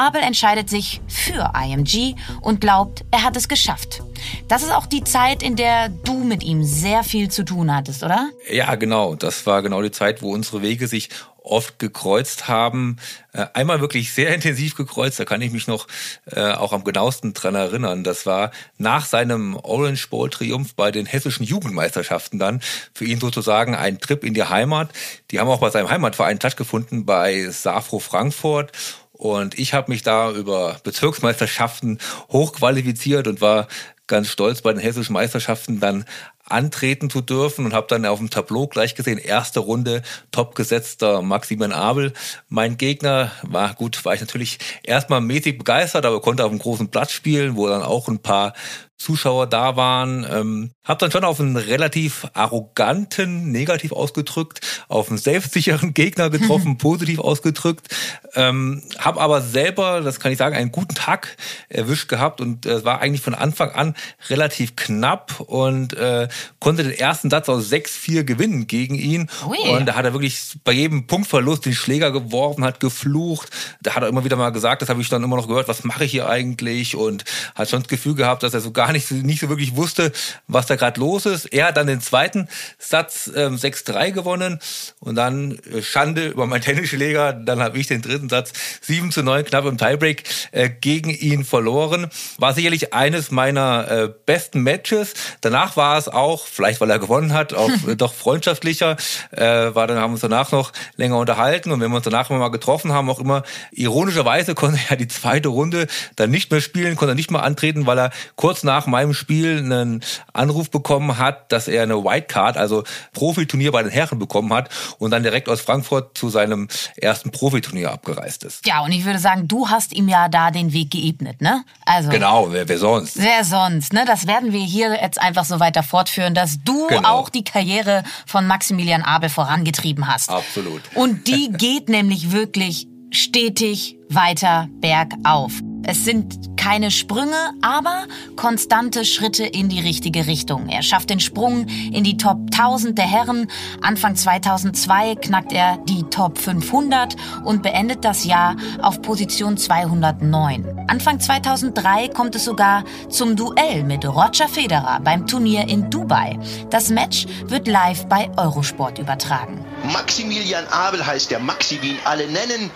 Abel 0.00 0.22
entscheidet 0.22 0.70
sich 0.70 1.02
für 1.08 1.52
IMG 1.54 2.14
und 2.40 2.62
glaubt, 2.62 3.04
er 3.10 3.22
hat 3.22 3.36
es 3.36 3.48
geschafft. 3.48 4.02
Das 4.48 4.62
ist 4.62 4.72
auch 4.72 4.86
die 4.86 5.04
Zeit, 5.04 5.42
in 5.42 5.56
der 5.56 5.90
du 5.90 6.24
mit 6.24 6.42
ihm 6.42 6.64
sehr 6.64 7.04
viel 7.04 7.30
zu 7.30 7.44
tun 7.44 7.74
hattest, 7.74 8.02
oder? 8.02 8.30
Ja, 8.50 8.74
genau. 8.76 9.14
Das 9.14 9.46
war 9.46 9.62
genau 9.62 9.82
die 9.82 9.90
Zeit, 9.90 10.22
wo 10.22 10.32
unsere 10.32 10.62
Wege 10.62 10.88
sich 10.88 11.10
oft 11.42 11.78
gekreuzt 11.78 12.48
haben. 12.48 12.96
Äh, 13.32 13.46
einmal 13.54 13.80
wirklich 13.80 14.12
sehr 14.12 14.34
intensiv 14.34 14.76
gekreuzt, 14.76 15.20
da 15.20 15.24
kann 15.24 15.42
ich 15.42 15.52
mich 15.52 15.66
noch 15.66 15.86
äh, 16.26 16.52
auch 16.52 16.72
am 16.72 16.84
genauesten 16.84 17.34
dran 17.34 17.54
erinnern. 17.54 18.04
Das 18.04 18.26
war 18.26 18.50
nach 18.78 19.06
seinem 19.06 19.56
Orange 19.56 20.08
Bowl 20.08 20.30
Triumph 20.30 20.74
bei 20.74 20.90
den 20.90 21.06
hessischen 21.06 21.44
Jugendmeisterschaften 21.44 22.38
dann 22.38 22.60
für 22.94 23.04
ihn 23.04 23.20
sozusagen 23.20 23.74
ein 23.74 24.00
Trip 24.00 24.24
in 24.24 24.34
die 24.34 24.44
Heimat. 24.44 24.90
Die 25.30 25.40
haben 25.40 25.48
auch 25.48 25.60
bei 25.60 25.70
seinem 25.70 25.90
Heimatverein 25.90 26.36
stattgefunden 26.36 27.04
bei 27.04 27.48
Safro 27.50 27.98
Frankfurt 27.98 28.72
und 29.20 29.58
ich 29.58 29.74
habe 29.74 29.90
mich 29.90 30.02
da 30.02 30.32
über 30.32 30.80
Bezirksmeisterschaften 30.82 31.98
hochqualifiziert 32.32 33.28
und 33.28 33.42
war 33.42 33.68
ganz 34.06 34.28
stolz 34.28 34.62
bei 34.62 34.72
den 34.72 34.80
hessischen 34.80 35.12
Meisterschaften 35.12 35.78
dann 35.78 36.06
antreten 36.42 37.10
zu 37.10 37.20
dürfen 37.20 37.66
und 37.66 37.74
habe 37.74 37.86
dann 37.86 38.06
auf 38.06 38.18
dem 38.18 38.30
Tableau 38.30 38.66
gleich 38.66 38.94
gesehen, 38.94 39.18
erste 39.18 39.60
Runde, 39.60 40.02
top 40.32 40.54
gesetzter 40.54 41.20
Maximilian 41.20 41.78
Abel. 41.78 42.14
Mein 42.48 42.78
Gegner 42.78 43.30
war 43.42 43.74
gut, 43.74 44.02
war 44.06 44.14
ich 44.14 44.20
natürlich 44.20 44.58
erstmal 44.82 45.20
mäßig 45.20 45.58
begeistert, 45.58 46.06
aber 46.06 46.22
konnte 46.22 46.44
auf 46.44 46.50
einem 46.50 46.58
großen 46.58 46.88
Platz 46.88 47.12
spielen, 47.12 47.56
wo 47.56 47.68
dann 47.68 47.82
auch 47.82 48.08
ein 48.08 48.20
paar 48.20 48.54
Zuschauer 49.00 49.46
da 49.46 49.76
waren. 49.76 50.26
Ähm, 50.30 50.70
hab 50.84 50.98
dann 50.98 51.10
schon 51.10 51.24
auf 51.24 51.40
einen 51.40 51.56
relativ 51.56 52.26
arroganten, 52.34 53.50
negativ 53.50 53.92
ausgedrückt, 53.92 54.60
auf 54.88 55.08
einen 55.08 55.16
selbstsicheren 55.16 55.94
Gegner 55.94 56.28
getroffen, 56.28 56.76
positiv 56.78 57.18
ausgedrückt. 57.18 57.88
Ähm, 58.34 58.82
hab 58.98 59.18
aber 59.18 59.40
selber, 59.40 60.02
das 60.02 60.20
kann 60.20 60.32
ich 60.32 60.38
sagen, 60.38 60.54
einen 60.54 60.70
guten 60.70 60.94
Tag 60.94 61.36
erwischt 61.70 62.08
gehabt 62.08 62.40
und 62.42 62.66
es 62.66 62.82
äh, 62.82 62.84
war 62.84 63.00
eigentlich 63.00 63.22
von 63.22 63.34
Anfang 63.34 63.70
an 63.70 63.94
relativ 64.28 64.76
knapp 64.76 65.40
und 65.40 65.94
äh, 65.94 66.28
konnte 66.58 66.82
den 66.82 66.92
ersten 66.92 67.30
Satz 67.30 67.48
aus 67.48 67.72
6-4 67.72 68.24
gewinnen 68.24 68.66
gegen 68.66 68.96
ihn. 68.96 69.30
Ui. 69.48 69.58
Und 69.74 69.86
da 69.86 69.94
hat 69.94 70.04
er 70.04 70.12
wirklich 70.12 70.58
bei 70.62 70.72
jedem 70.72 71.06
Punktverlust 71.06 71.64
den 71.64 71.74
Schläger 71.74 72.12
geworfen, 72.12 72.64
hat 72.64 72.80
geflucht. 72.80 73.48
Da 73.80 73.94
hat 73.94 74.02
er 74.02 74.10
immer 74.10 74.24
wieder 74.24 74.36
mal 74.36 74.50
gesagt, 74.50 74.82
das 74.82 74.90
habe 74.90 75.00
ich 75.00 75.08
dann 75.08 75.24
immer 75.24 75.36
noch 75.36 75.48
gehört, 75.48 75.68
was 75.68 75.84
mache 75.84 76.04
ich 76.04 76.10
hier 76.10 76.28
eigentlich? 76.28 76.96
Und 76.96 77.24
hat 77.54 77.70
schon 77.70 77.80
das 77.80 77.88
Gefühl 77.88 78.14
gehabt, 78.14 78.42
dass 78.42 78.52
er 78.52 78.60
so 78.60 78.72
gar 78.90 78.92
nicht, 78.92 79.10
nicht 79.12 79.40
so 79.40 79.48
wirklich 79.48 79.76
wusste, 79.76 80.10
was 80.48 80.66
da 80.66 80.74
gerade 80.74 80.98
los 80.98 81.24
ist. 81.24 81.46
Er 81.46 81.66
hat 81.66 81.76
dann 81.76 81.86
den 81.86 82.00
zweiten 82.00 82.48
Satz 82.78 83.30
ähm, 83.34 83.54
6-3 83.54 84.10
gewonnen 84.10 84.58
und 84.98 85.14
dann 85.14 85.58
äh, 85.72 85.80
Schande 85.80 86.28
über 86.28 86.46
meinen 86.46 86.62
Tennisschläger. 86.62 87.32
Dann 87.32 87.62
habe 87.62 87.78
ich 87.78 87.86
den 87.86 88.02
dritten 88.02 88.28
Satz 88.28 88.52
7 88.80 89.12
zu 89.12 89.22
9 89.22 89.44
knapp 89.44 89.64
im 89.66 89.78
Tiebreak 89.78 90.24
äh, 90.50 90.68
gegen 90.68 91.10
ihn 91.10 91.44
verloren. 91.44 92.08
War 92.38 92.52
sicherlich 92.52 92.92
eines 92.92 93.30
meiner 93.30 93.90
äh, 93.90 94.08
besten 94.26 94.62
Matches. 94.62 95.14
Danach 95.40 95.76
war 95.76 95.96
es 95.96 96.08
auch, 96.08 96.46
vielleicht 96.46 96.80
weil 96.80 96.90
er 96.90 96.98
gewonnen 96.98 97.32
hat, 97.32 97.54
auch 97.54 97.70
äh, 97.86 97.94
doch 97.94 98.12
freundschaftlicher. 98.12 98.96
Äh, 99.30 99.72
war 99.74 99.86
dann 99.86 99.98
haben 99.98 100.10
wir 100.10 100.14
uns 100.14 100.22
danach 100.22 100.50
noch 100.50 100.72
länger 100.96 101.18
unterhalten 101.18 101.70
und 101.70 101.80
wenn 101.80 101.90
wir 101.90 101.96
uns 101.96 102.04
danach 102.04 102.28
mal 102.30 102.48
getroffen 102.48 102.92
haben, 102.92 103.08
auch 103.08 103.20
immer 103.20 103.44
ironischerweise 103.70 104.56
konnte 104.56 104.80
er 104.88 104.96
die 104.96 105.08
zweite 105.08 105.48
Runde 105.48 105.86
dann 106.16 106.30
nicht 106.30 106.50
mehr 106.50 106.60
spielen, 106.60 106.96
konnte 106.96 107.12
er 107.12 107.14
nicht 107.14 107.30
mehr 107.30 107.44
antreten, 107.44 107.86
weil 107.86 107.98
er 107.98 108.10
kurz 108.34 108.64
nach 108.64 108.79
nach 108.80 108.86
meinem 108.86 109.12
Spiel 109.12 109.58
einen 109.58 110.02
Anruf 110.32 110.70
bekommen 110.70 111.18
hat, 111.18 111.52
dass 111.52 111.68
er 111.68 111.82
eine 111.82 112.02
Whitecard, 112.02 112.56
also 112.56 112.84
Profiturnier 113.12 113.72
bei 113.72 113.82
den 113.82 113.92
Herren 113.92 114.18
bekommen 114.18 114.54
hat 114.54 114.70
und 114.98 115.10
dann 115.10 115.22
direkt 115.22 115.50
aus 115.50 115.60
Frankfurt 115.60 116.16
zu 116.16 116.30
seinem 116.30 116.68
ersten 116.96 117.30
Profiturnier 117.30 117.92
abgereist 117.92 118.42
ist. 118.44 118.66
Ja, 118.66 118.80
und 118.80 118.92
ich 118.92 119.04
würde 119.04 119.18
sagen, 119.18 119.48
du 119.48 119.68
hast 119.68 119.92
ihm 119.92 120.08
ja 120.08 120.30
da 120.30 120.50
den 120.50 120.72
Weg 120.72 120.92
geebnet, 120.92 121.42
ne? 121.42 121.62
Also 121.84 122.08
Genau, 122.08 122.50
wer, 122.52 122.66
wer 122.66 122.78
sonst? 122.78 123.20
Wer 123.20 123.44
sonst, 123.44 123.92
ne? 123.92 124.04
Das 124.06 124.26
werden 124.26 124.54
wir 124.54 124.64
hier 124.64 124.98
jetzt 125.02 125.20
einfach 125.20 125.44
so 125.44 125.60
weiter 125.60 125.82
fortführen, 125.82 126.32
dass 126.32 126.62
du 126.64 126.86
genau. 126.86 127.06
auch 127.06 127.28
die 127.28 127.44
Karriere 127.44 128.02
von 128.26 128.46
Maximilian 128.46 129.02
Abel 129.02 129.28
vorangetrieben 129.28 130.08
hast. 130.08 130.30
Absolut. 130.30 130.80
Und 130.94 131.26
die 131.26 131.50
geht 131.52 131.90
nämlich 131.90 132.32
wirklich 132.32 132.86
stetig 133.10 133.98
weiter 134.08 134.68
bergauf. 134.80 135.52
Es 135.90 136.04
sind 136.04 136.56
keine 136.56 136.92
Sprünge, 136.92 137.50
aber 137.62 138.04
konstante 138.36 139.04
Schritte 139.04 139.44
in 139.44 139.68
die 139.68 139.80
richtige 139.80 140.28
Richtung. 140.28 140.68
Er 140.68 140.82
schafft 140.82 141.10
den 141.10 141.18
Sprung 141.18 141.66
in 141.66 142.04
die 142.04 142.16
Top 142.16 142.38
1000 142.52 142.96
der 142.96 143.08
Herren. 143.08 143.50
Anfang 143.82 144.14
2002 144.14 145.16
knackt 145.16 145.52
er 145.52 145.78
die 145.78 146.04
Top 146.04 146.38
500 146.38 147.16
und 147.44 147.64
beendet 147.64 148.04
das 148.04 148.22
Jahr 148.24 148.54
auf 148.80 149.02
Position 149.02 149.56
209. 149.56 150.84
Anfang 150.86 151.18
2003 151.18 152.06
kommt 152.10 152.36
es 152.36 152.44
sogar 152.44 152.84
zum 153.08 153.34
Duell 153.34 153.82
mit 153.82 154.06
Roger 154.06 154.46
Federer 154.46 155.00
beim 155.02 155.26
Turnier 155.26 155.66
in 155.66 155.90
Dubai. 155.90 156.38
Das 156.70 156.90
Match 156.90 157.26
wird 157.46 157.66
live 157.66 158.06
bei 158.06 158.30
Eurosport 158.36 159.00
übertragen. 159.00 159.64
Maximilian 159.92 160.68
Abel 160.68 161.04
heißt 161.04 161.32
der 161.32 161.40
Maxi, 161.40 161.82
wie 161.82 161.88
ihn 161.88 161.98
alle 162.04 162.28
nennen. 162.28 162.70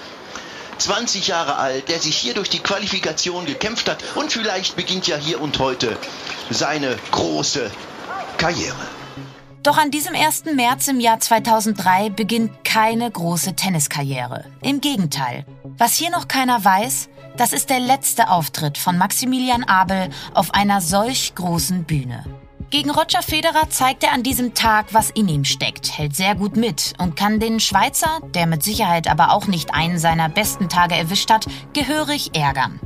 20 0.78 1.28
Jahre 1.28 1.56
alt, 1.56 1.88
der 1.88 2.00
sich 2.00 2.16
hier 2.16 2.34
durch 2.34 2.50
die 2.50 2.58
Qualifikation 2.58 3.46
gekämpft 3.46 3.88
hat 3.88 4.02
und 4.14 4.32
vielleicht 4.32 4.76
beginnt 4.76 5.06
ja 5.06 5.16
hier 5.16 5.40
und 5.40 5.58
heute 5.58 5.96
seine 6.50 6.96
große 7.10 7.70
Karriere. 8.36 8.86
Doch 9.62 9.78
an 9.78 9.90
diesem 9.90 10.14
1. 10.14 10.44
März 10.54 10.88
im 10.88 11.00
Jahr 11.00 11.20
2003 11.20 12.10
beginnt 12.10 12.64
keine 12.64 13.10
große 13.10 13.56
Tenniskarriere. 13.56 14.44
Im 14.60 14.82
Gegenteil. 14.82 15.46
Was 15.78 15.94
hier 15.94 16.10
noch 16.10 16.28
keiner 16.28 16.62
weiß, 16.62 17.08
das 17.38 17.54
ist 17.54 17.70
der 17.70 17.80
letzte 17.80 18.28
Auftritt 18.28 18.76
von 18.76 18.98
Maximilian 18.98 19.64
Abel 19.64 20.10
auf 20.34 20.52
einer 20.52 20.82
solch 20.82 21.34
großen 21.34 21.84
Bühne. 21.84 22.24
Gegen 22.74 22.90
Roger 22.90 23.22
Federer 23.22 23.70
zeigt 23.70 24.02
er 24.02 24.10
an 24.10 24.24
diesem 24.24 24.52
Tag, 24.52 24.86
was 24.90 25.10
in 25.10 25.28
ihm 25.28 25.44
steckt, 25.44 25.96
hält 25.96 26.16
sehr 26.16 26.34
gut 26.34 26.56
mit 26.56 26.94
und 26.98 27.14
kann 27.14 27.38
den 27.38 27.60
Schweizer, 27.60 28.18
der 28.34 28.48
mit 28.48 28.64
Sicherheit 28.64 29.08
aber 29.08 29.30
auch 29.30 29.46
nicht 29.46 29.72
einen 29.72 30.00
seiner 30.00 30.28
besten 30.28 30.68
Tage 30.68 30.96
erwischt 30.96 31.30
hat, 31.30 31.46
gehörig 31.72 32.34
ärgern. 32.34 32.80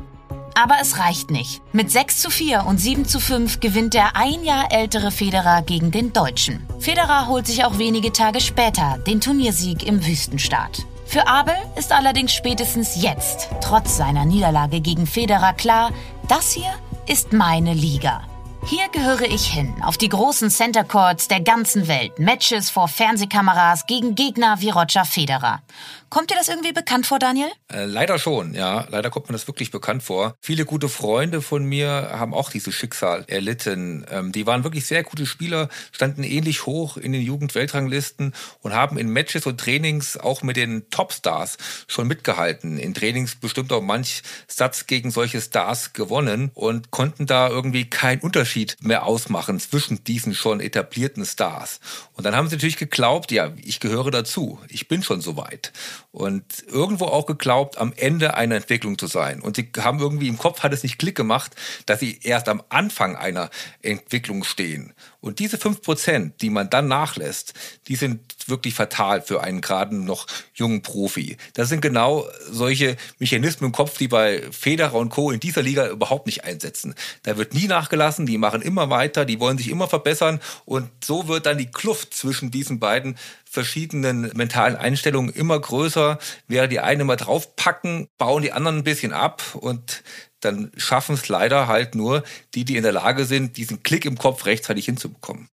Aber 0.52 0.75
es 0.83 0.99
reicht 0.99 1.30
nicht. 1.30 1.62
Mit 1.73 1.90
6 1.90 2.21
zu 2.21 2.28
4 2.28 2.66
und 2.66 2.76
7 2.76 3.07
zu 3.07 3.18
5 3.18 3.61
gewinnt 3.61 3.95
der 3.95 4.14
ein 4.14 4.45
Jahr 4.45 4.71
ältere 4.71 5.11
Federer 5.11 5.62
gegen 5.62 5.90
den 5.90 6.12
Deutschen. 6.12 6.66
Federer 6.78 7.26
holt 7.26 7.47
sich 7.47 7.64
auch 7.64 7.78
wenige 7.78 8.12
Tage 8.12 8.42
später 8.42 8.99
den 9.07 9.23
Turniersieg 9.23 9.87
im 9.87 10.04
Wüstenstaat. 10.04 10.85
Für 11.07 11.26
Abel 11.28 11.54
ist 11.76 11.92
allerdings 11.92 12.35
spätestens 12.35 13.02
jetzt, 13.02 13.49
trotz 13.62 13.97
seiner 13.97 14.26
Niederlage 14.26 14.83
gegen 14.83 15.07
Federer, 15.07 15.54
klar, 15.54 15.92
das 16.28 16.52
hier 16.52 16.75
ist 17.07 17.33
meine 17.33 17.73
Liga. 17.73 18.21
Hier 18.64 18.88
gehöre 18.88 19.22
ich 19.22 19.46
hin, 19.46 19.74
auf 19.82 19.96
die 19.96 20.08
großen 20.08 20.50
Center 20.50 20.84
Courts 20.84 21.28
der 21.28 21.40
ganzen 21.40 21.88
Welt. 21.88 22.18
Matches 22.18 22.70
vor 22.70 22.88
Fernsehkameras 22.88 23.86
gegen 23.86 24.14
Gegner 24.14 24.60
wie 24.60 24.70
Roger 24.70 25.04
Federer. 25.04 25.62
Kommt 26.10 26.30
dir 26.30 26.36
das 26.36 26.48
irgendwie 26.48 26.72
bekannt 26.72 27.06
vor, 27.06 27.18
Daniel? 27.18 27.48
Äh, 27.70 27.84
leider 27.84 28.18
schon, 28.18 28.54
ja. 28.54 28.86
Leider 28.88 29.10
kommt 29.10 29.28
mir 29.28 29.34
das 29.34 29.46
wirklich 29.46 29.70
bekannt 29.70 30.02
vor. 30.02 30.36
Viele 30.40 30.64
gute 30.64 30.88
Freunde 30.88 31.42
von 31.42 31.64
mir 31.64 32.10
haben 32.12 32.32
auch 32.32 32.50
dieses 32.50 32.74
Schicksal 32.74 33.24
erlitten. 33.28 34.06
Ähm, 34.10 34.32
die 34.32 34.46
waren 34.46 34.64
wirklich 34.64 34.86
sehr 34.86 35.02
gute 35.02 35.26
Spieler, 35.26 35.68
standen 35.92 36.22
ähnlich 36.22 36.64
hoch 36.64 36.96
in 36.96 37.12
den 37.12 37.20
Jugendweltranglisten 37.20 38.32
und 38.62 38.72
haben 38.72 38.96
in 38.96 39.10
Matches 39.10 39.44
und 39.44 39.60
Trainings 39.60 40.16
auch 40.16 40.42
mit 40.42 40.56
den 40.56 40.88
Topstars 40.88 41.58
schon 41.88 42.08
mitgehalten. 42.08 42.78
In 42.78 42.94
Trainings 42.94 43.34
bestimmt 43.34 43.70
auch 43.72 43.82
manch 43.82 44.22
Satz 44.46 44.86
gegen 44.86 45.10
solche 45.10 45.42
Stars 45.42 45.92
gewonnen 45.92 46.50
und 46.54 46.90
konnten 46.90 47.26
da 47.26 47.48
irgendwie 47.48 47.84
keinen 47.84 48.22
Unterschied 48.22 48.76
mehr 48.80 49.04
ausmachen 49.04 49.60
zwischen 49.60 50.04
diesen 50.04 50.34
schon 50.34 50.60
etablierten 50.60 51.26
Stars. 51.26 51.80
Und 52.14 52.24
dann 52.24 52.34
haben 52.34 52.48
sie 52.48 52.56
natürlich 52.56 52.78
geglaubt, 52.78 53.30
ja, 53.30 53.52
ich 53.62 53.78
gehöre 53.78 54.10
dazu. 54.10 54.58
Ich 54.68 54.88
bin 54.88 55.02
schon 55.02 55.20
so 55.20 55.36
weit 55.36 55.72
und 56.10 56.64
irgendwo 56.66 57.04
auch 57.04 57.26
geglaubt, 57.26 57.76
am 57.76 57.92
Ende 57.94 58.34
einer 58.34 58.56
Entwicklung 58.56 58.96
zu 58.96 59.06
sein. 59.06 59.40
Und 59.40 59.56
sie 59.56 59.70
haben 59.78 60.00
irgendwie 60.00 60.28
im 60.28 60.38
Kopf 60.38 60.62
hat 60.62 60.72
es 60.72 60.82
nicht 60.82 60.98
Klick 60.98 61.14
gemacht, 61.14 61.54
dass 61.86 62.00
sie 62.00 62.18
erst 62.22 62.48
am 62.48 62.62
Anfang 62.70 63.14
einer 63.14 63.50
Entwicklung 63.82 64.42
stehen. 64.44 64.94
Und 65.20 65.38
diese 65.38 65.58
fünf 65.58 65.82
Prozent, 65.82 66.40
die 66.40 66.48
man 66.48 66.70
dann 66.70 66.88
nachlässt, 66.88 67.52
die 67.88 67.96
sind 67.96 68.20
wirklich 68.46 68.74
fatal 68.74 69.20
für 69.20 69.42
einen 69.42 69.60
gerade 69.60 69.94
noch 69.94 70.26
jungen 70.54 70.82
Profi. 70.82 71.36
Das 71.54 71.68
sind 71.68 71.82
genau 71.82 72.26
solche 72.50 72.96
Mechanismen 73.18 73.68
im 73.68 73.72
Kopf, 73.72 73.98
die 73.98 74.08
bei 74.08 74.42
Federer 74.50 74.94
und 74.94 75.10
Co. 75.10 75.30
in 75.30 75.40
dieser 75.40 75.62
Liga 75.62 75.88
überhaupt 75.88 76.26
nicht 76.26 76.44
einsetzen. 76.44 76.94
Da 77.24 77.36
wird 77.36 77.52
nie 77.52 77.66
nachgelassen, 77.66 78.26
die 78.26 78.38
machen 78.38 78.62
immer 78.62 78.88
weiter, 78.88 79.24
die 79.24 79.40
wollen 79.40 79.58
sich 79.58 79.68
immer 79.68 79.88
verbessern 79.88 80.40
und 80.64 80.88
so 81.04 81.28
wird 81.28 81.46
dann 81.46 81.58
die 81.58 81.70
Kluft 81.70 82.14
zwischen 82.14 82.50
diesen 82.50 82.78
beiden 82.78 83.18
verschiedenen 83.50 84.30
mentalen 84.34 84.76
Einstellungen 84.76 85.32
immer 85.32 85.58
größer. 85.58 86.18
Während 86.46 86.72
die 86.72 86.80
einen 86.80 87.02
immer 87.02 87.16
draufpacken, 87.16 88.08
bauen 88.18 88.42
die 88.42 88.52
anderen 88.52 88.78
ein 88.78 88.84
bisschen 88.84 89.12
ab 89.12 89.42
und 89.54 90.02
dann 90.40 90.70
schaffen 90.76 91.14
es 91.14 91.28
leider 91.28 91.66
halt 91.66 91.94
nur 91.94 92.22
die, 92.54 92.64
die 92.64 92.76
in 92.76 92.82
der 92.82 92.92
Lage 92.92 93.24
sind, 93.24 93.56
diesen 93.56 93.82
Klick 93.82 94.04
im 94.04 94.18
Kopf 94.18 94.46
rechtzeitig 94.46 94.84
hinzubekommen. 94.84 95.48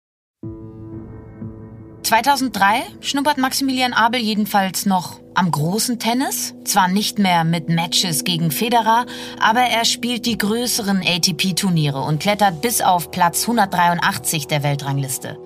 2003 2.04 2.84
schnuppert 3.02 3.40
Maximilian 3.40 3.94
Abel 3.94 4.22
jedenfalls 4.22 4.86
noch 4.86 5.20
am 5.34 5.50
großen 5.50 5.98
Tennis. 5.98 6.54
Zwar 6.64 6.88
nicht 6.88 7.18
mehr 7.18 7.44
mit 7.44 7.68
Matches 7.68 8.24
gegen 8.24 8.52
Federer, 8.52 9.08
aber 9.40 9.62
er 9.62 9.86
spielt 9.86 10.28
die 10.28 10.38
größeren 10.38 11.02
ATP-Turniere 11.04 12.02
und 12.02 12.22
klettert 12.22 12.62
bis 12.62 12.82
auf 12.82 13.10
Platz 13.10 13.42
183 13.42 14.46
der 14.46 14.62
Weltrangliste. 14.62 15.40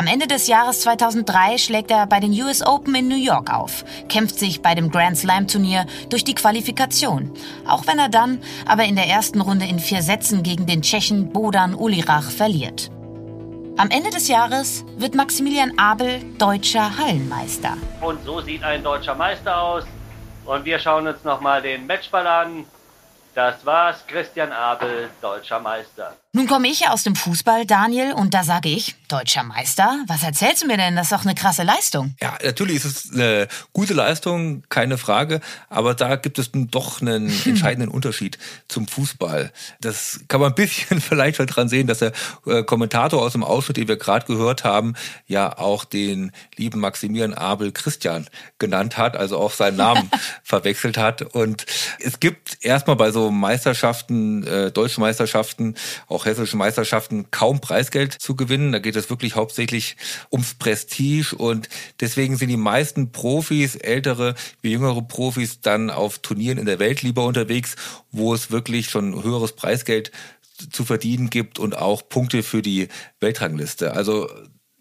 Am 0.00 0.06
Ende 0.06 0.26
des 0.26 0.46
Jahres 0.46 0.80
2003 0.80 1.58
schlägt 1.58 1.90
er 1.90 2.06
bei 2.06 2.20
den 2.20 2.32
US 2.40 2.66
Open 2.66 2.94
in 2.94 3.08
New 3.08 3.22
York 3.22 3.52
auf, 3.52 3.84
kämpft 4.08 4.38
sich 4.38 4.62
bei 4.62 4.74
dem 4.74 4.90
Grand 4.90 5.18
Slam 5.18 5.46
Turnier 5.46 5.84
durch 6.08 6.24
die 6.24 6.34
Qualifikation. 6.34 7.30
Auch 7.68 7.86
wenn 7.86 7.98
er 7.98 8.08
dann 8.08 8.42
aber 8.64 8.84
in 8.84 8.96
der 8.96 9.08
ersten 9.08 9.42
Runde 9.42 9.66
in 9.66 9.78
vier 9.78 10.00
Sätzen 10.00 10.42
gegen 10.42 10.64
den 10.64 10.80
Tschechen 10.80 11.34
Bodan 11.34 11.74
Ulirach 11.74 12.30
verliert. 12.30 12.90
Am 13.76 13.90
Ende 13.90 14.08
des 14.08 14.28
Jahres 14.28 14.86
wird 14.96 15.14
Maximilian 15.14 15.78
Abel 15.78 16.22
deutscher 16.38 16.96
Hallenmeister. 16.96 17.76
Und 18.00 18.24
so 18.24 18.40
sieht 18.40 18.64
ein 18.64 18.82
deutscher 18.82 19.14
Meister 19.14 19.60
aus. 19.60 19.84
Und 20.46 20.64
wir 20.64 20.78
schauen 20.78 21.08
uns 21.08 21.22
nochmal 21.24 21.60
den 21.60 21.86
Matchball 21.86 22.26
an. 22.26 22.64
Das 23.34 23.66
war's, 23.66 24.02
Christian 24.06 24.50
Abel, 24.50 25.10
deutscher 25.20 25.60
Meister. 25.60 26.16
Nun 26.32 26.46
komme 26.46 26.68
ich 26.68 26.78
ja 26.78 26.92
aus 26.92 27.02
dem 27.02 27.16
Fußball, 27.16 27.66
Daniel, 27.66 28.12
und 28.12 28.34
da 28.34 28.44
sage 28.44 28.68
ich, 28.68 28.94
deutscher 29.08 29.42
Meister? 29.42 30.04
Was 30.06 30.22
erzählst 30.22 30.62
du 30.62 30.68
mir 30.68 30.76
denn? 30.76 30.94
Das 30.94 31.06
ist 31.06 31.12
doch 31.12 31.24
eine 31.24 31.34
krasse 31.34 31.64
Leistung. 31.64 32.14
Ja, 32.20 32.38
natürlich 32.44 32.76
ist 32.76 32.84
es 32.84 33.12
eine 33.12 33.48
gute 33.72 33.94
Leistung, 33.94 34.62
keine 34.68 34.96
Frage, 34.96 35.40
aber 35.68 35.94
da 35.94 36.14
gibt 36.14 36.38
es 36.38 36.50
doch 36.52 37.00
einen 37.00 37.32
entscheidenden 37.44 37.88
Unterschied 37.88 38.38
zum 38.68 38.86
Fußball. 38.86 39.50
Das 39.80 40.20
kann 40.28 40.40
man 40.40 40.52
ein 40.52 40.54
bisschen 40.54 41.00
vielleicht 41.00 41.38
schon 41.38 41.48
dran 41.48 41.68
sehen, 41.68 41.88
dass 41.88 41.98
der 41.98 42.12
äh, 42.46 42.62
Kommentator 42.62 43.20
aus 43.20 43.32
dem 43.32 43.42
Ausschnitt, 43.42 43.78
den 43.78 43.88
wir 43.88 43.96
gerade 43.96 44.26
gehört 44.26 44.62
haben, 44.62 44.94
ja 45.26 45.58
auch 45.58 45.84
den 45.84 46.30
lieben 46.54 46.78
Maximilian 46.78 47.34
Abel 47.34 47.72
Christian 47.72 48.28
genannt 48.60 48.96
hat, 48.96 49.16
also 49.16 49.36
auch 49.36 49.50
seinen 49.50 49.78
Namen 49.78 50.08
verwechselt 50.44 50.96
hat. 50.96 51.22
Und 51.22 51.66
es 51.98 52.20
gibt 52.20 52.58
erstmal 52.60 52.94
bei 52.94 53.10
so 53.10 53.32
Meisterschaften, 53.32 54.46
äh, 54.46 54.70
deutschen 54.70 55.00
Meisterschaften, 55.00 55.74
auch 56.06 56.19
auch 56.20 56.26
hessischen 56.26 56.58
Meisterschaften 56.58 57.30
kaum 57.30 57.60
Preisgeld 57.60 58.12
zu 58.12 58.36
gewinnen. 58.36 58.72
Da 58.72 58.78
geht 58.78 58.96
es 58.96 59.10
wirklich 59.10 59.34
hauptsächlich 59.34 59.96
ums 60.30 60.54
Prestige 60.54 61.34
und 61.36 61.68
deswegen 62.00 62.36
sind 62.36 62.48
die 62.48 62.56
meisten 62.56 63.10
Profis, 63.10 63.76
ältere 63.76 64.34
wie 64.60 64.72
jüngere 64.72 65.02
Profis, 65.02 65.60
dann 65.60 65.90
auf 65.90 66.18
Turnieren 66.18 66.58
in 66.58 66.66
der 66.66 66.78
Welt 66.78 67.02
lieber 67.02 67.24
unterwegs, 67.24 67.76
wo 68.10 68.34
es 68.34 68.50
wirklich 68.50 68.90
schon 68.90 69.22
höheres 69.22 69.52
Preisgeld 69.52 70.12
zu 70.70 70.84
verdienen 70.84 71.30
gibt 71.30 71.58
und 71.58 71.76
auch 71.76 72.06
Punkte 72.08 72.42
für 72.42 72.60
die 72.60 72.88
Weltrangliste. 73.20 73.94
Also 73.94 74.28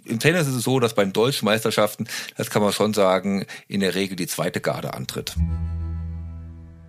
im 0.04 0.20
Tennis 0.20 0.48
ist 0.48 0.56
es 0.56 0.63
so, 0.63 0.80
dass 0.80 0.96
bei 0.96 1.04
den 1.04 1.13
deutschen 1.13 1.46
Meisterschaften, 1.46 2.08
das 2.36 2.50
kann 2.50 2.62
man 2.62 2.74
schon 2.74 2.94
sagen, 2.94 3.46
in 3.68 3.80
der 3.80 3.96
Regel 3.96 4.18
die 4.18 4.28
zweite 4.28 4.60
Garde 4.60 4.94
antritt. 4.94 5.36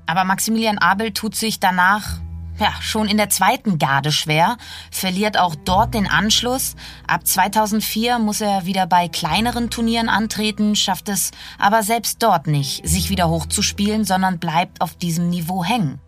Aber 0.07 0.25
Maximilian 0.25 0.79
Abel 0.79 1.13
tut 1.13 1.37
sich 1.37 1.61
danach 1.61 2.19
ja, 2.61 2.73
schon 2.81 3.09
in 3.09 3.17
der 3.17 3.31
zweiten 3.31 3.79
Garde 3.79 4.13
schwer, 4.13 4.57
verliert 4.91 5.39
auch 5.39 5.55
dort 5.55 5.95
den 5.95 6.07
Anschluss. 6.07 6.77
Ab 7.07 7.27
2004 7.27 8.19
muss 8.19 8.41
er 8.41 8.67
wieder 8.67 8.87
bei 8.87 9.09
kleineren 9.09 9.71
Turnieren 9.71 10.09
antreten, 10.09 10.77
schafft 10.77 11.09
es 11.09 11.31
aber 11.59 11.83
selbst 11.83 12.23
dort 12.23 12.47
nicht, 12.47 12.87
sich 12.87 13.11
wieder 13.11 13.29
hochzuspielen, 13.29 14.05
sondern 14.05 14.39
bleibt 14.39 14.81
auf 14.81 14.95
diesem 14.95 15.31
Niveau 15.31 15.65
hängen. 15.65 16.01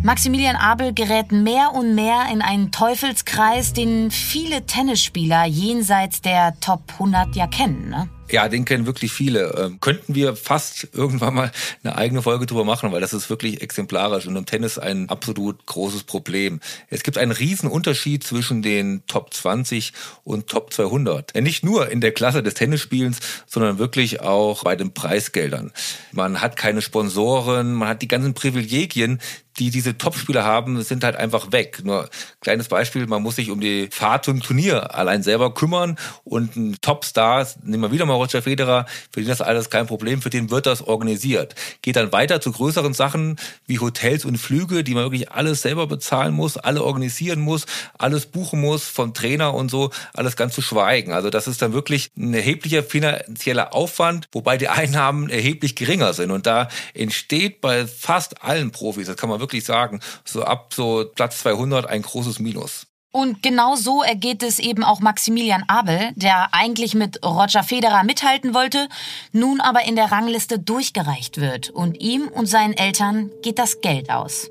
Maximilian 0.00 0.56
Abel 0.56 0.94
gerät 0.94 1.32
mehr 1.32 1.72
und 1.74 1.94
mehr 1.94 2.26
in 2.32 2.40
einen 2.40 2.70
Teufelskreis, 2.70 3.72
den 3.72 4.12
viele 4.12 4.64
Tennisspieler 4.64 5.44
jenseits 5.44 6.20
der 6.22 6.58
Top 6.60 6.82
100 6.92 7.34
ja 7.34 7.48
kennen. 7.48 7.90
Ne? 7.90 8.08
Ja, 8.30 8.48
den 8.48 8.64
kennen 8.64 8.86
wirklich 8.86 9.12
viele. 9.12 9.54
Ähm, 9.58 9.80
könnten 9.80 10.14
wir 10.14 10.36
fast 10.36 10.88
irgendwann 10.92 11.34
mal 11.34 11.52
eine 11.82 11.96
eigene 11.96 12.20
Folge 12.20 12.44
drüber 12.44 12.64
machen, 12.64 12.92
weil 12.92 13.00
das 13.00 13.14
ist 13.14 13.30
wirklich 13.30 13.62
exemplarisch 13.62 14.26
und 14.26 14.36
im 14.36 14.44
Tennis 14.44 14.78
ein 14.78 15.08
absolut 15.08 15.64
großes 15.64 16.04
Problem. 16.04 16.60
Es 16.90 17.02
gibt 17.02 17.16
einen 17.16 17.32
riesen 17.32 17.70
Unterschied 17.70 18.22
zwischen 18.24 18.60
den 18.60 19.02
Top 19.06 19.32
20 19.32 19.92
und 20.24 20.46
Top 20.46 20.72
200. 20.72 21.34
Ja, 21.34 21.40
nicht 21.40 21.64
nur 21.64 21.90
in 21.90 22.02
der 22.02 22.12
Klasse 22.12 22.42
des 22.42 22.54
Tennisspielens, 22.54 23.20
sondern 23.46 23.78
wirklich 23.78 24.20
auch 24.20 24.64
bei 24.64 24.76
den 24.76 24.92
Preisgeldern. 24.92 25.72
Man 26.12 26.42
hat 26.42 26.56
keine 26.56 26.82
Sponsoren, 26.82 27.72
man 27.72 27.88
hat 27.88 28.02
die 28.02 28.08
ganzen 28.08 28.34
Privilegien, 28.34 29.20
die 29.58 29.70
diese 29.70 29.98
Topspieler 29.98 30.44
haben, 30.44 30.82
sind 30.82 31.04
halt 31.04 31.16
einfach 31.16 31.52
weg. 31.52 31.80
Nur 31.84 32.08
kleines 32.40 32.68
Beispiel, 32.68 33.06
man 33.06 33.22
muss 33.22 33.36
sich 33.36 33.50
um 33.50 33.60
die 33.60 33.88
Fahrt 33.90 34.24
zum 34.24 34.40
Turnier 34.40 34.94
allein 34.94 35.22
selber 35.22 35.52
kümmern 35.52 35.96
und 36.24 36.56
ein 36.56 36.76
Topstar, 36.80 37.46
nehmen 37.62 37.82
wir 37.82 37.92
wieder 37.92 38.06
mal 38.06 38.17
Roger 38.18 38.42
Federer, 38.42 38.86
für 39.12 39.20
den 39.20 39.28
das 39.28 39.40
alles 39.40 39.70
kein 39.70 39.86
Problem, 39.86 40.22
für 40.22 40.30
den 40.30 40.50
wird 40.50 40.66
das 40.66 40.82
organisiert. 40.82 41.54
Geht 41.82 41.96
dann 41.96 42.12
weiter 42.12 42.40
zu 42.40 42.52
größeren 42.52 42.94
Sachen 42.94 43.36
wie 43.66 43.78
Hotels 43.78 44.24
und 44.24 44.38
Flüge, 44.38 44.84
die 44.84 44.94
man 44.94 45.04
wirklich 45.04 45.30
alles 45.30 45.62
selber 45.62 45.86
bezahlen 45.86 46.34
muss, 46.34 46.56
alle 46.56 46.82
organisieren 46.82 47.40
muss, 47.40 47.66
alles 47.96 48.26
buchen 48.26 48.60
muss, 48.60 48.84
vom 48.84 49.14
Trainer 49.14 49.54
und 49.54 49.70
so, 49.70 49.90
alles 50.14 50.36
ganz 50.36 50.54
zu 50.54 50.62
schweigen. 50.62 51.12
Also 51.12 51.30
das 51.30 51.46
ist 51.48 51.62
dann 51.62 51.72
wirklich 51.72 52.10
ein 52.16 52.34
erheblicher 52.34 52.82
finanzieller 52.82 53.74
Aufwand, 53.74 54.28
wobei 54.32 54.56
die 54.56 54.68
Einnahmen 54.68 55.30
erheblich 55.30 55.76
geringer 55.76 56.12
sind. 56.12 56.30
Und 56.30 56.46
da 56.46 56.68
entsteht 56.94 57.60
bei 57.60 57.86
fast 57.86 58.42
allen 58.42 58.72
Profis, 58.72 59.06
das 59.06 59.16
kann 59.16 59.30
man 59.30 59.40
wirklich 59.40 59.64
sagen, 59.64 60.00
so 60.24 60.42
ab 60.42 60.72
so 60.74 61.08
Platz 61.14 61.38
200 61.38 61.86
ein 61.86 62.02
großes 62.02 62.40
Minus. 62.40 62.87
Und 63.10 63.42
genau 63.42 63.74
so 63.74 64.02
ergeht 64.02 64.42
es 64.42 64.58
eben 64.58 64.84
auch 64.84 65.00
Maximilian 65.00 65.64
Abel, 65.66 66.12
der 66.14 66.52
eigentlich 66.52 66.94
mit 66.94 67.24
Roger 67.24 67.62
Federer 67.62 68.04
mithalten 68.04 68.52
wollte, 68.52 68.88
nun 69.32 69.60
aber 69.60 69.84
in 69.84 69.96
der 69.96 70.12
Rangliste 70.12 70.58
durchgereicht 70.58 71.40
wird 71.40 71.70
und 71.70 72.00
ihm 72.00 72.28
und 72.28 72.46
seinen 72.46 72.74
Eltern 72.74 73.30
geht 73.42 73.58
das 73.58 73.80
Geld 73.80 74.10
aus. 74.10 74.50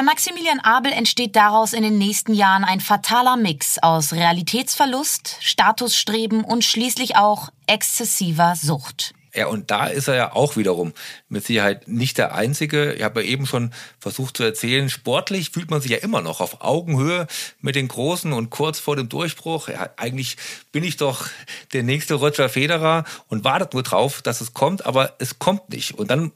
Bei 0.00 0.06
Maximilian 0.06 0.60
Abel 0.60 0.92
entsteht 0.92 1.36
daraus 1.36 1.74
in 1.74 1.82
den 1.82 1.98
nächsten 1.98 2.32
Jahren 2.32 2.64
ein 2.64 2.80
fataler 2.80 3.36
Mix 3.36 3.76
aus 3.82 4.14
Realitätsverlust, 4.14 5.36
Statusstreben 5.40 6.42
und 6.42 6.64
schließlich 6.64 7.16
auch 7.16 7.50
exzessiver 7.66 8.54
Sucht. 8.56 9.12
Ja, 9.34 9.48
und 9.48 9.70
da 9.70 9.88
ist 9.88 10.08
er 10.08 10.14
ja 10.14 10.32
auch 10.32 10.56
wiederum 10.56 10.94
mit 11.28 11.44
Sicherheit 11.44 11.86
nicht 11.86 12.16
der 12.16 12.34
Einzige. 12.34 12.94
Ich 12.94 13.02
habe 13.02 13.22
ja 13.22 13.28
eben 13.28 13.44
schon 13.44 13.72
versucht 13.98 14.38
zu 14.38 14.42
erzählen, 14.42 14.88
sportlich 14.88 15.50
fühlt 15.50 15.70
man 15.70 15.82
sich 15.82 15.90
ja 15.90 15.98
immer 15.98 16.22
noch 16.22 16.40
auf 16.40 16.62
Augenhöhe 16.62 17.26
mit 17.60 17.74
den 17.74 17.86
Großen 17.86 18.32
und 18.32 18.48
kurz 18.48 18.80
vor 18.80 18.96
dem 18.96 19.10
Durchbruch. 19.10 19.68
Ja, 19.68 19.90
eigentlich 19.98 20.38
bin 20.72 20.82
ich 20.82 20.96
doch 20.96 21.26
der 21.74 21.82
nächste 21.82 22.14
Roger 22.14 22.48
Federer 22.48 23.04
und 23.28 23.44
wartet 23.44 23.74
nur 23.74 23.82
drauf, 23.82 24.22
dass 24.22 24.40
es 24.40 24.54
kommt, 24.54 24.86
aber 24.86 25.14
es 25.18 25.38
kommt 25.38 25.68
nicht. 25.68 25.92
Und 25.98 26.10
dann 26.10 26.32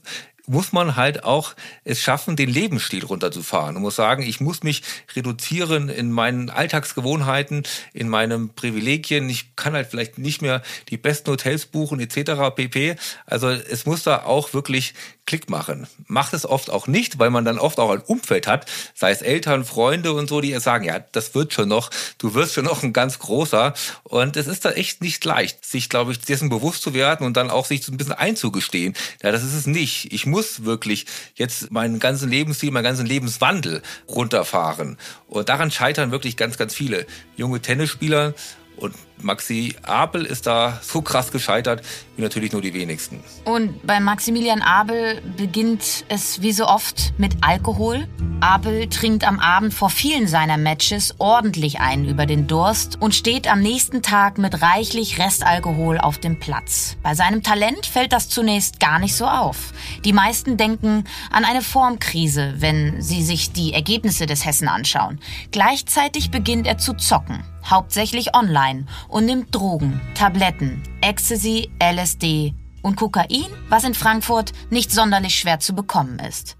muss 0.46 0.72
man 0.72 0.96
halt 0.96 1.24
auch 1.24 1.54
es 1.84 2.00
schaffen, 2.00 2.36
den 2.36 2.50
Lebensstil 2.50 3.04
runterzufahren. 3.04 3.74
Man 3.74 3.82
muss 3.82 3.96
sagen, 3.96 4.22
ich 4.22 4.40
muss 4.40 4.62
mich 4.62 4.82
reduzieren 5.14 5.88
in 5.88 6.10
meinen 6.10 6.50
Alltagsgewohnheiten, 6.50 7.62
in 7.92 8.08
meinen 8.08 8.50
Privilegien. 8.50 9.28
Ich 9.28 9.56
kann 9.56 9.72
halt 9.74 9.88
vielleicht 9.88 10.18
nicht 10.18 10.42
mehr 10.42 10.62
die 10.90 10.96
besten 10.96 11.30
Hotels 11.30 11.66
buchen 11.66 12.00
etc. 12.00 12.54
pp. 12.54 12.96
Also 13.26 13.48
es 13.48 13.86
muss 13.86 14.02
da 14.02 14.24
auch 14.24 14.52
wirklich 14.52 14.94
Klick 15.26 15.48
machen. 15.48 15.86
Macht 16.06 16.34
es 16.34 16.44
oft 16.44 16.68
auch 16.68 16.86
nicht, 16.86 17.18
weil 17.18 17.30
man 17.30 17.44
dann 17.44 17.58
oft 17.58 17.80
auch 17.80 17.90
ein 17.90 18.02
Umfeld 18.02 18.46
hat, 18.46 18.66
sei 18.94 19.10
es 19.10 19.22
Eltern, 19.22 19.64
Freunde 19.64 20.12
und 20.12 20.28
so, 20.28 20.42
die 20.42 20.52
sagen, 20.60 20.84
ja, 20.84 20.98
das 20.98 21.34
wird 21.34 21.54
schon 21.54 21.68
noch, 21.68 21.90
du 22.18 22.34
wirst 22.34 22.54
schon 22.54 22.66
noch 22.66 22.82
ein 22.82 22.92
ganz 22.92 23.18
großer. 23.18 23.72
Und 24.02 24.36
es 24.36 24.46
ist 24.46 24.64
da 24.64 24.72
echt 24.72 25.00
nicht 25.00 25.24
leicht, 25.24 25.64
sich, 25.64 25.88
glaube 25.88 26.12
ich, 26.12 26.20
dessen 26.20 26.50
bewusst 26.50 26.82
zu 26.82 26.92
werden 26.92 27.26
und 27.26 27.36
dann 27.36 27.50
auch 27.50 27.64
sich 27.64 27.82
so 27.82 27.92
ein 27.92 27.96
bisschen 27.96 28.12
einzugestehen. 28.12 28.94
Ja, 29.22 29.32
das 29.32 29.42
ist 29.42 29.54
es 29.54 29.66
nicht. 29.66 30.12
Ich 30.12 30.26
muss 30.26 30.64
wirklich 30.64 31.06
jetzt 31.34 31.70
meinen 31.70 32.00
ganzen 32.00 32.28
Lebensstil, 32.28 32.70
meinen 32.70 32.84
ganzen 32.84 33.06
Lebenswandel 33.06 33.82
runterfahren. 34.08 34.98
Und 35.26 35.48
daran 35.48 35.70
scheitern 35.70 36.10
wirklich 36.10 36.36
ganz, 36.36 36.58
ganz 36.58 36.74
viele 36.74 37.06
junge 37.36 37.60
Tennisspieler. 37.60 38.34
Und 38.76 38.94
Maxi 39.22 39.74
Abel 39.82 40.24
ist 40.24 40.46
da 40.46 40.80
so 40.82 41.00
krass 41.00 41.32
gescheitert, 41.32 41.82
wie 42.16 42.22
natürlich 42.22 42.52
nur 42.52 42.62
die 42.62 42.74
wenigsten. 42.74 43.22
Und 43.44 43.84
bei 43.86 44.00
Maximilian 44.00 44.62
Abel 44.62 45.20
beginnt 45.36 46.04
es 46.08 46.42
wie 46.42 46.52
so 46.52 46.66
oft 46.66 47.14
mit 47.18 47.36
Alkohol. 47.40 48.06
Abel 48.40 48.88
trinkt 48.88 49.26
am 49.26 49.40
Abend 49.40 49.72
vor 49.72 49.88
vielen 49.88 50.28
seiner 50.28 50.58
Matches 50.58 51.14
ordentlich 51.18 51.80
ein 51.80 52.04
über 52.04 52.26
den 52.26 52.46
Durst 52.46 53.00
und 53.00 53.14
steht 53.14 53.50
am 53.50 53.60
nächsten 53.60 54.02
Tag 54.02 54.36
mit 54.38 54.60
reichlich 54.60 55.18
Restalkohol 55.18 55.98
auf 55.98 56.18
dem 56.18 56.38
Platz. 56.38 56.96
Bei 57.02 57.14
seinem 57.14 57.42
Talent 57.42 57.86
fällt 57.86 58.12
das 58.12 58.28
zunächst 58.28 58.80
gar 58.80 58.98
nicht 58.98 59.16
so 59.16 59.26
auf. 59.26 59.72
Die 60.04 60.12
meisten 60.12 60.56
denken 60.56 61.04
an 61.30 61.44
eine 61.44 61.62
Formkrise, 61.62 62.54
wenn 62.58 63.00
sie 63.00 63.22
sich 63.22 63.52
die 63.52 63.72
Ergebnisse 63.72 64.26
des 64.26 64.44
Hessen 64.44 64.68
anschauen. 64.68 65.20
Gleichzeitig 65.50 66.30
beginnt 66.30 66.66
er 66.66 66.78
zu 66.78 66.94
zocken, 66.94 67.44
hauptsächlich 67.64 68.34
online 68.34 68.86
und 69.14 69.26
nimmt 69.26 69.54
Drogen, 69.54 70.00
Tabletten, 70.16 70.82
Ecstasy, 71.00 71.70
LSD 71.80 72.52
und 72.82 72.96
Kokain, 72.96 73.46
was 73.68 73.84
in 73.84 73.94
Frankfurt 73.94 74.52
nicht 74.70 74.90
sonderlich 74.90 75.38
schwer 75.38 75.60
zu 75.60 75.72
bekommen 75.72 76.18
ist. 76.18 76.56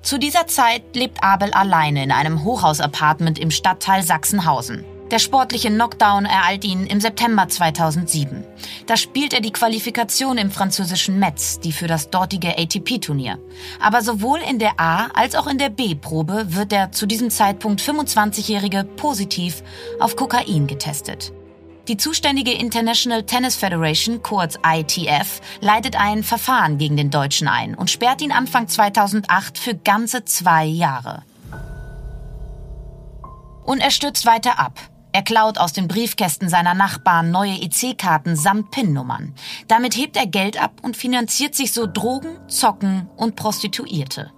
Zu 0.00 0.18
dieser 0.18 0.46
Zeit 0.46 0.94
lebt 0.94 1.24
Abel 1.24 1.52
alleine 1.52 2.04
in 2.04 2.12
einem 2.12 2.44
Hochhausapartment 2.44 3.40
im 3.40 3.50
Stadtteil 3.50 4.04
Sachsenhausen. 4.04 4.84
Der 5.14 5.20
sportliche 5.20 5.68
Knockdown 5.68 6.24
ereilt 6.24 6.64
ihn 6.64 6.86
im 6.86 7.00
September 7.00 7.48
2007. 7.48 8.42
Da 8.86 8.96
spielt 8.96 9.32
er 9.32 9.40
die 9.40 9.52
Qualifikation 9.52 10.38
im 10.38 10.50
französischen 10.50 11.20
Metz, 11.20 11.60
die 11.60 11.70
für 11.70 11.86
das 11.86 12.10
dortige 12.10 12.58
ATP-Turnier. 12.58 13.38
Aber 13.80 14.02
sowohl 14.02 14.40
in 14.40 14.58
der 14.58 14.80
A- 14.80 15.06
als 15.14 15.36
auch 15.36 15.46
in 15.46 15.58
der 15.58 15.68
B-Probe 15.68 16.46
wird 16.56 16.72
der 16.72 16.90
zu 16.90 17.06
diesem 17.06 17.30
Zeitpunkt 17.30 17.80
25-Jährige 17.80 18.82
positiv 18.82 19.62
auf 20.00 20.16
Kokain 20.16 20.66
getestet. 20.66 21.32
Die 21.86 21.96
zuständige 21.96 22.50
International 22.50 23.22
Tennis 23.22 23.54
Federation, 23.54 24.20
kurz 24.20 24.58
ITF, 24.66 25.40
leitet 25.60 25.94
ein 25.94 26.24
Verfahren 26.24 26.76
gegen 26.76 26.96
den 26.96 27.10
Deutschen 27.10 27.46
ein 27.46 27.76
und 27.76 27.88
sperrt 27.88 28.20
ihn 28.20 28.32
Anfang 28.32 28.66
2008 28.66 29.58
für 29.58 29.76
ganze 29.76 30.24
zwei 30.24 30.64
Jahre. 30.64 31.22
Und 33.64 33.78
er 33.78 33.92
stürzt 33.92 34.26
weiter 34.26 34.58
ab. 34.58 34.80
Er 35.14 35.22
klaut 35.22 35.58
aus 35.58 35.72
den 35.72 35.86
Briefkästen 35.86 36.48
seiner 36.48 36.74
Nachbarn 36.74 37.30
neue 37.30 37.62
EC-Karten 37.62 38.34
samt 38.34 38.72
PIN-Nummern. 38.72 39.32
Damit 39.68 39.96
hebt 39.96 40.16
er 40.16 40.26
Geld 40.26 40.60
ab 40.60 40.80
und 40.82 40.96
finanziert 40.96 41.54
sich 41.54 41.72
so 41.72 41.86
Drogen, 41.86 42.36
Zocken 42.48 43.08
und 43.14 43.36
Prostituierte. 43.36 44.32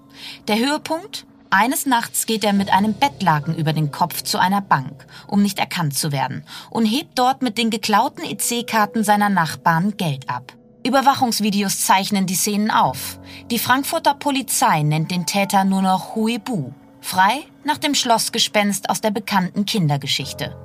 Der 0.48 0.58
Höhepunkt? 0.58 1.24
Eines 1.48 1.86
Nachts 1.86 2.26
geht 2.26 2.44
er 2.44 2.52
mit 2.52 2.70
einem 2.70 2.92
Bettlaken 2.92 3.56
über 3.56 3.72
den 3.72 3.90
Kopf 3.90 4.20
zu 4.20 4.36
einer 4.36 4.60
Bank, 4.60 5.06
um 5.26 5.40
nicht 5.40 5.58
erkannt 5.58 5.96
zu 5.96 6.12
werden, 6.12 6.44
und 6.68 6.84
hebt 6.84 7.18
dort 7.18 7.40
mit 7.40 7.56
den 7.56 7.70
geklauten 7.70 8.22
EC-Karten 8.22 9.02
seiner 9.02 9.30
Nachbarn 9.30 9.96
Geld 9.96 10.28
ab. 10.28 10.52
Überwachungsvideos 10.84 11.86
zeichnen 11.86 12.26
die 12.26 12.34
Szenen 12.34 12.70
auf. 12.70 13.18
Die 13.50 13.58
Frankfurter 13.58 14.12
Polizei 14.12 14.82
nennt 14.82 15.10
den 15.10 15.24
Täter 15.24 15.64
nur 15.64 15.80
noch 15.80 16.14
Huibu, 16.14 16.74
frei 17.00 17.44
nach 17.64 17.78
dem 17.78 17.94
Schlossgespenst 17.94 18.90
aus 18.90 19.00
der 19.00 19.10
bekannten 19.10 19.64
Kindergeschichte. 19.66 20.56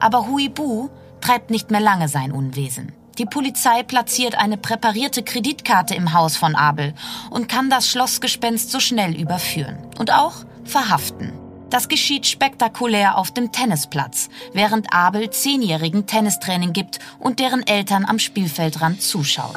Aber 0.00 0.26
Huibu 0.26 0.88
treibt 1.20 1.50
nicht 1.50 1.70
mehr 1.70 1.80
lange 1.80 2.08
sein 2.08 2.32
Unwesen. 2.32 2.92
Die 3.18 3.26
Polizei 3.26 3.82
platziert 3.82 4.36
eine 4.36 4.56
präparierte 4.56 5.22
Kreditkarte 5.22 5.94
im 5.94 6.14
Haus 6.14 6.36
von 6.36 6.54
Abel 6.54 6.94
und 7.30 7.48
kann 7.48 7.68
das 7.68 7.88
Schlossgespenst 7.88 8.70
so 8.70 8.80
schnell 8.80 9.14
überführen 9.14 9.76
und 9.98 10.12
auch 10.12 10.44
verhaften. 10.64 11.32
Das 11.68 11.88
geschieht 11.88 12.26
spektakulär 12.26 13.16
auf 13.16 13.30
dem 13.30 13.50
Tennisplatz, 13.50 14.28
während 14.52 14.92
Abel 14.92 15.30
zehnjährigen 15.30 16.06
Tennistraining 16.06 16.72
gibt 16.72 16.98
und 17.18 17.38
deren 17.38 17.66
Eltern 17.66 18.04
am 18.04 18.18
Spielfeldrand 18.18 19.00
zuschauen. 19.00 19.56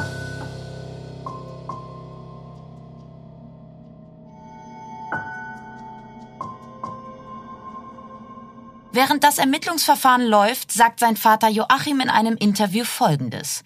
Während 8.95 9.25
das 9.25 9.39
Ermittlungsverfahren 9.39 10.25
läuft, 10.25 10.71
sagt 10.71 11.01
sein 11.01 11.17
Vater 11.17 11.49
Joachim 11.49 11.99
in 11.99 12.09
einem 12.09 12.37
Interview 12.37 12.85
Folgendes. 12.85 13.65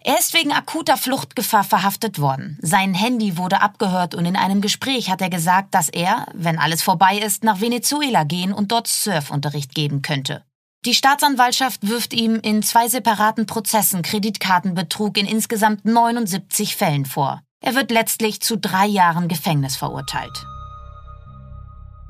Er 0.00 0.18
ist 0.18 0.34
wegen 0.34 0.50
akuter 0.50 0.96
Fluchtgefahr 0.96 1.62
verhaftet 1.62 2.18
worden. 2.18 2.58
Sein 2.60 2.92
Handy 2.92 3.36
wurde 3.36 3.60
abgehört 3.60 4.16
und 4.16 4.26
in 4.26 4.34
einem 4.34 4.60
Gespräch 4.60 5.10
hat 5.10 5.22
er 5.22 5.30
gesagt, 5.30 5.76
dass 5.76 5.88
er, 5.90 6.26
wenn 6.34 6.58
alles 6.58 6.82
vorbei 6.82 7.18
ist, 7.18 7.44
nach 7.44 7.60
Venezuela 7.60 8.24
gehen 8.24 8.52
und 8.52 8.72
dort 8.72 8.88
Surfunterricht 8.88 9.76
geben 9.76 10.02
könnte. 10.02 10.42
Die 10.84 10.94
Staatsanwaltschaft 10.94 11.88
wirft 11.88 12.12
ihm 12.12 12.40
in 12.42 12.64
zwei 12.64 12.88
separaten 12.88 13.46
Prozessen 13.46 14.02
Kreditkartenbetrug 14.02 15.16
in 15.18 15.26
insgesamt 15.26 15.84
79 15.84 16.74
Fällen 16.74 17.06
vor. 17.06 17.42
Er 17.60 17.76
wird 17.76 17.92
letztlich 17.92 18.40
zu 18.40 18.58
drei 18.58 18.86
Jahren 18.86 19.28
Gefängnis 19.28 19.76
verurteilt. 19.76 20.44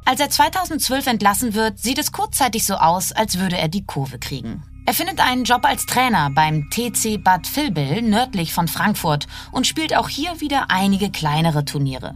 Als 0.07 0.21
er 0.21 0.29
2012 0.29 1.07
entlassen 1.07 1.55
wird, 1.55 1.79
sieht 1.79 1.99
es 1.99 2.13
kurzzeitig 2.13 2.67
so 2.67 2.75
aus, 2.75 3.13
als 3.13 3.39
würde 3.39 3.57
er 3.57 3.69
die 3.69 3.87
Kurve 3.87 4.19
kriegen. 4.19 4.63
Er 4.87 4.93
findet 4.93 5.19
einen 5.21 5.45
Job 5.45 5.65
als 5.65 5.87
Trainer 5.87 6.29
beim 6.31 6.69
TC 6.69 7.25
Bad 7.25 7.57
Vilbel 7.57 8.03
nördlich 8.03 8.53
von 8.53 8.69
Frankfurt 8.69 9.27
und 9.51 9.67
spielt 9.67 9.97
auch 9.97 10.11
hier 10.11 10.43
wieder 10.43 10.67
einige 10.69 11.11
kleinere 11.11 11.65
Turniere. 11.65 12.15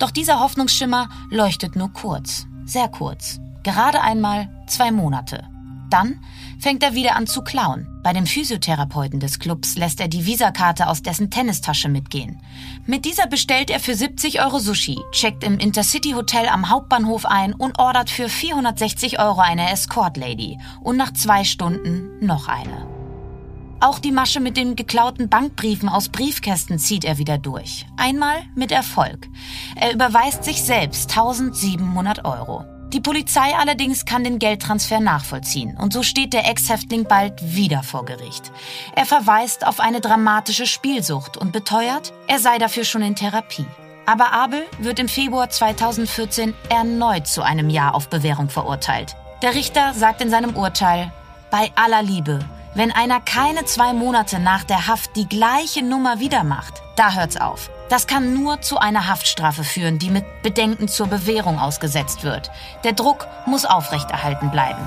Doch 0.00 0.10
dieser 0.10 0.40
Hoffnungsschimmer 0.40 1.08
leuchtet 1.30 1.76
nur 1.76 1.92
kurz, 1.92 2.46
sehr 2.64 2.88
kurz, 2.88 3.38
gerade 3.62 4.00
einmal 4.00 4.48
zwei 4.66 4.90
Monate. 4.90 5.44
Dann 5.90 6.18
fängt 6.58 6.82
er 6.82 6.94
wieder 6.94 7.16
an 7.16 7.26
zu 7.26 7.42
klauen. 7.42 7.86
Bei 8.02 8.12
dem 8.12 8.26
Physiotherapeuten 8.26 9.20
des 9.20 9.38
Clubs 9.38 9.76
lässt 9.76 10.00
er 10.00 10.08
die 10.08 10.26
Visakarte 10.26 10.88
aus 10.88 11.02
dessen 11.02 11.30
Tennistasche 11.30 11.88
mitgehen. 11.88 12.40
Mit 12.86 13.04
dieser 13.04 13.26
bestellt 13.26 13.70
er 13.70 13.80
für 13.80 13.94
70 13.94 14.42
Euro 14.42 14.58
Sushi, 14.58 14.98
checkt 15.12 15.44
im 15.44 15.58
Intercity 15.58 16.12
Hotel 16.12 16.48
am 16.48 16.70
Hauptbahnhof 16.70 17.26
ein 17.26 17.52
und 17.52 17.78
ordert 17.78 18.10
für 18.10 18.28
460 18.28 19.18
Euro 19.20 19.40
eine 19.40 19.70
Escort 19.70 20.16
Lady 20.16 20.58
und 20.80 20.96
nach 20.96 21.12
zwei 21.12 21.44
Stunden 21.44 22.24
noch 22.24 22.48
eine. 22.48 22.86
Auch 23.80 24.00
die 24.00 24.10
Masche 24.10 24.40
mit 24.40 24.56
den 24.56 24.74
geklauten 24.74 25.28
Bankbriefen 25.28 25.88
aus 25.88 26.08
Briefkästen 26.08 26.80
zieht 26.80 27.04
er 27.04 27.18
wieder 27.18 27.38
durch. 27.38 27.86
Einmal 27.96 28.42
mit 28.56 28.72
Erfolg. 28.72 29.28
Er 29.76 29.94
überweist 29.94 30.42
sich 30.42 30.62
selbst 30.64 31.10
1700 31.10 32.24
Euro. 32.24 32.64
Die 32.92 33.00
Polizei 33.00 33.54
allerdings 33.54 34.06
kann 34.06 34.24
den 34.24 34.38
Geldtransfer 34.38 34.98
nachvollziehen 34.98 35.76
und 35.76 35.92
so 35.92 36.02
steht 36.02 36.32
der 36.32 36.48
Ex-Häftling 36.48 37.04
bald 37.04 37.34
wieder 37.54 37.82
vor 37.82 38.06
Gericht. 38.06 38.50
Er 38.96 39.04
verweist 39.04 39.66
auf 39.66 39.78
eine 39.78 40.00
dramatische 40.00 40.66
Spielsucht 40.66 41.36
und 41.36 41.52
beteuert, 41.52 42.14
er 42.28 42.38
sei 42.38 42.56
dafür 42.56 42.84
schon 42.84 43.02
in 43.02 43.14
Therapie. 43.14 43.66
Aber 44.06 44.32
Abel 44.32 44.64
wird 44.78 44.98
im 45.00 45.08
Februar 45.08 45.50
2014 45.50 46.54
erneut 46.70 47.26
zu 47.26 47.42
einem 47.42 47.68
Jahr 47.68 47.94
auf 47.94 48.08
Bewährung 48.08 48.48
verurteilt. 48.48 49.14
Der 49.42 49.54
Richter 49.54 49.92
sagt 49.92 50.22
in 50.22 50.30
seinem 50.30 50.56
Urteil, 50.56 51.12
bei 51.50 51.70
aller 51.74 52.02
Liebe, 52.02 52.38
wenn 52.74 52.90
einer 52.90 53.20
keine 53.20 53.66
zwei 53.66 53.92
Monate 53.92 54.38
nach 54.38 54.64
der 54.64 54.86
Haft 54.86 55.14
die 55.14 55.28
gleiche 55.28 55.84
Nummer 55.84 56.20
wieder 56.20 56.42
macht, 56.42 56.82
da 56.96 57.12
hört's 57.12 57.36
auf. 57.36 57.68
Das 57.88 58.06
kann 58.06 58.34
nur 58.34 58.60
zu 58.60 58.78
einer 58.78 59.08
Haftstrafe 59.08 59.64
führen, 59.64 59.98
die 59.98 60.10
mit 60.10 60.42
Bedenken 60.42 60.88
zur 60.88 61.06
Bewährung 61.06 61.58
ausgesetzt 61.58 62.22
wird. 62.22 62.50
Der 62.84 62.92
Druck 62.92 63.26
muss 63.46 63.64
aufrechterhalten 63.64 64.50
bleiben. 64.50 64.82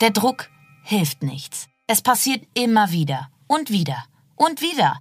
Der 0.00 0.10
Druck 0.10 0.48
hilft 0.82 1.24
nichts. 1.24 1.68
Es 1.88 2.02
passiert 2.02 2.46
immer 2.54 2.92
wieder 2.92 3.30
und 3.48 3.70
wieder 3.70 4.04
und 4.36 4.60
wieder. 4.60 4.98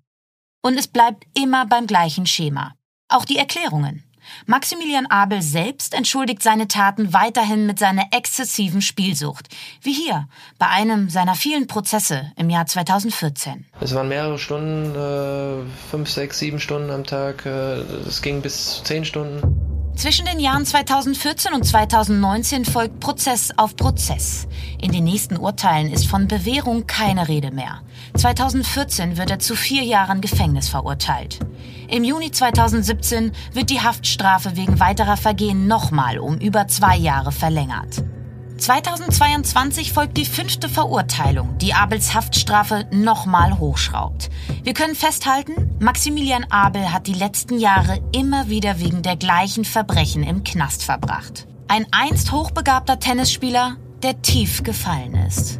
Und 0.63 0.77
es 0.79 0.87
bleibt 0.87 1.25
immer 1.37 1.67
beim 1.67 1.85
gleichen 1.85 2.25
Schema. 2.25 2.73
Auch 3.09 3.25
die 3.25 3.37
Erklärungen. 3.37 4.04
Maximilian 4.45 5.05
Abel 5.07 5.41
selbst 5.41 5.93
entschuldigt 5.93 6.43
seine 6.43 6.67
Taten 6.67 7.13
weiterhin 7.13 7.65
mit 7.65 7.79
seiner 7.79 8.05
exzessiven 8.11 8.81
Spielsucht, 8.81 9.49
wie 9.81 9.93
hier 9.93 10.27
bei 10.59 10.67
einem 10.67 11.09
seiner 11.09 11.35
vielen 11.35 11.67
Prozesse 11.67 12.31
im 12.35 12.49
Jahr 12.49 12.65
2014. 12.65 13.65
Es 13.81 13.93
waren 13.95 14.09
mehrere 14.09 14.37
Stunden, 14.37 14.95
äh, 14.95 15.89
fünf, 15.89 16.09
sechs, 16.09 16.39
sieben 16.39 16.59
Stunden 16.59 16.89
am 16.91 17.03
Tag. 17.03 17.45
Äh, 17.45 17.81
es 18.07 18.21
ging 18.21 18.41
bis 18.41 18.81
zehn 18.83 19.05
Stunden. 19.05 19.64
Zwischen 19.95 20.25
den 20.25 20.39
Jahren 20.39 20.65
2014 20.65 21.53
und 21.53 21.63
2019 21.63 22.65
folgt 22.65 22.99
Prozess 22.99 23.51
auf 23.55 23.75
Prozess. 23.77 24.45
In 24.81 24.91
den 24.91 25.05
nächsten 25.05 25.37
Urteilen 25.37 25.91
ist 25.91 26.07
von 26.07 26.27
Bewährung 26.27 26.85
keine 26.85 27.27
Rede 27.27 27.51
mehr. 27.51 27.81
2014 28.15 29.17
wird 29.17 29.31
er 29.31 29.39
zu 29.39 29.55
vier 29.55 29.83
Jahren 29.83 30.19
Gefängnis 30.19 30.67
verurteilt. 30.67 31.39
Im 31.87 32.03
Juni 32.03 32.29
2017 32.29 33.31
wird 33.53 33.69
die 33.69 33.81
Haftstrafe 33.81 34.57
wegen 34.57 34.79
weiterer 34.79 35.17
Vergehen 35.17 35.67
nochmal 35.67 36.19
um 36.19 36.37
über 36.39 36.67
zwei 36.67 36.97
Jahre 36.97 37.31
verlängert. 37.31 38.03
2022 38.57 39.91
folgt 39.91 40.17
die 40.17 40.25
fünfte 40.25 40.69
Verurteilung, 40.69 41.57
die 41.57 41.73
Abels 41.73 42.13
Haftstrafe 42.13 42.87
nochmal 42.91 43.59
hochschraubt. 43.59 44.29
Wir 44.63 44.73
können 44.73 44.95
festhalten, 44.95 45.71
Maximilian 45.79 46.45
Abel 46.49 46.91
hat 46.91 47.07
die 47.07 47.13
letzten 47.13 47.59
Jahre 47.59 47.99
immer 48.13 48.47
wieder 48.49 48.79
wegen 48.79 49.01
der 49.01 49.17
gleichen 49.17 49.65
Verbrechen 49.65 50.23
im 50.23 50.43
Knast 50.43 50.83
verbracht. 50.83 51.47
Ein 51.67 51.85
einst 51.91 52.31
hochbegabter 52.31 52.99
Tennisspieler, 52.99 53.77
der 54.03 54.21
tief 54.21 54.63
gefallen 54.63 55.15
ist. 55.15 55.59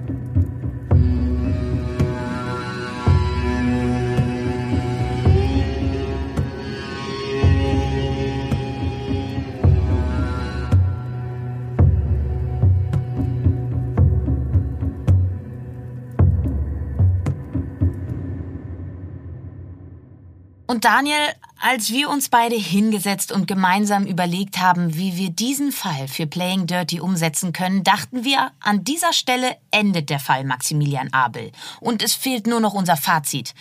Und 20.67 20.83
Daniel, 20.83 21.33
als 21.59 21.91
wir 21.91 22.09
uns 22.09 22.29
beide 22.29 22.55
hingesetzt 22.55 23.31
und 23.31 23.47
gemeinsam 23.47 24.05
überlegt 24.05 24.59
haben, 24.59 24.97
wie 24.97 25.15
wir 25.15 25.29
diesen 25.29 25.71
Fall 25.71 26.07
für 26.07 26.25
Playing 26.25 26.65
Dirty 26.65 26.99
umsetzen 26.99 27.53
können, 27.53 27.83
dachten 27.83 28.23
wir, 28.23 28.51
an 28.61 28.83
dieser 28.83 29.13
Stelle 29.13 29.57
endet 29.69 30.09
der 30.09 30.19
Fall 30.19 30.43
Maximilian 30.43 31.13
Abel. 31.13 31.51
Und 31.81 32.01
es 32.01 32.15
fehlt 32.15 32.47
nur 32.47 32.59
noch 32.59 32.73
unser 32.73 32.97
Fazit. 32.97 33.53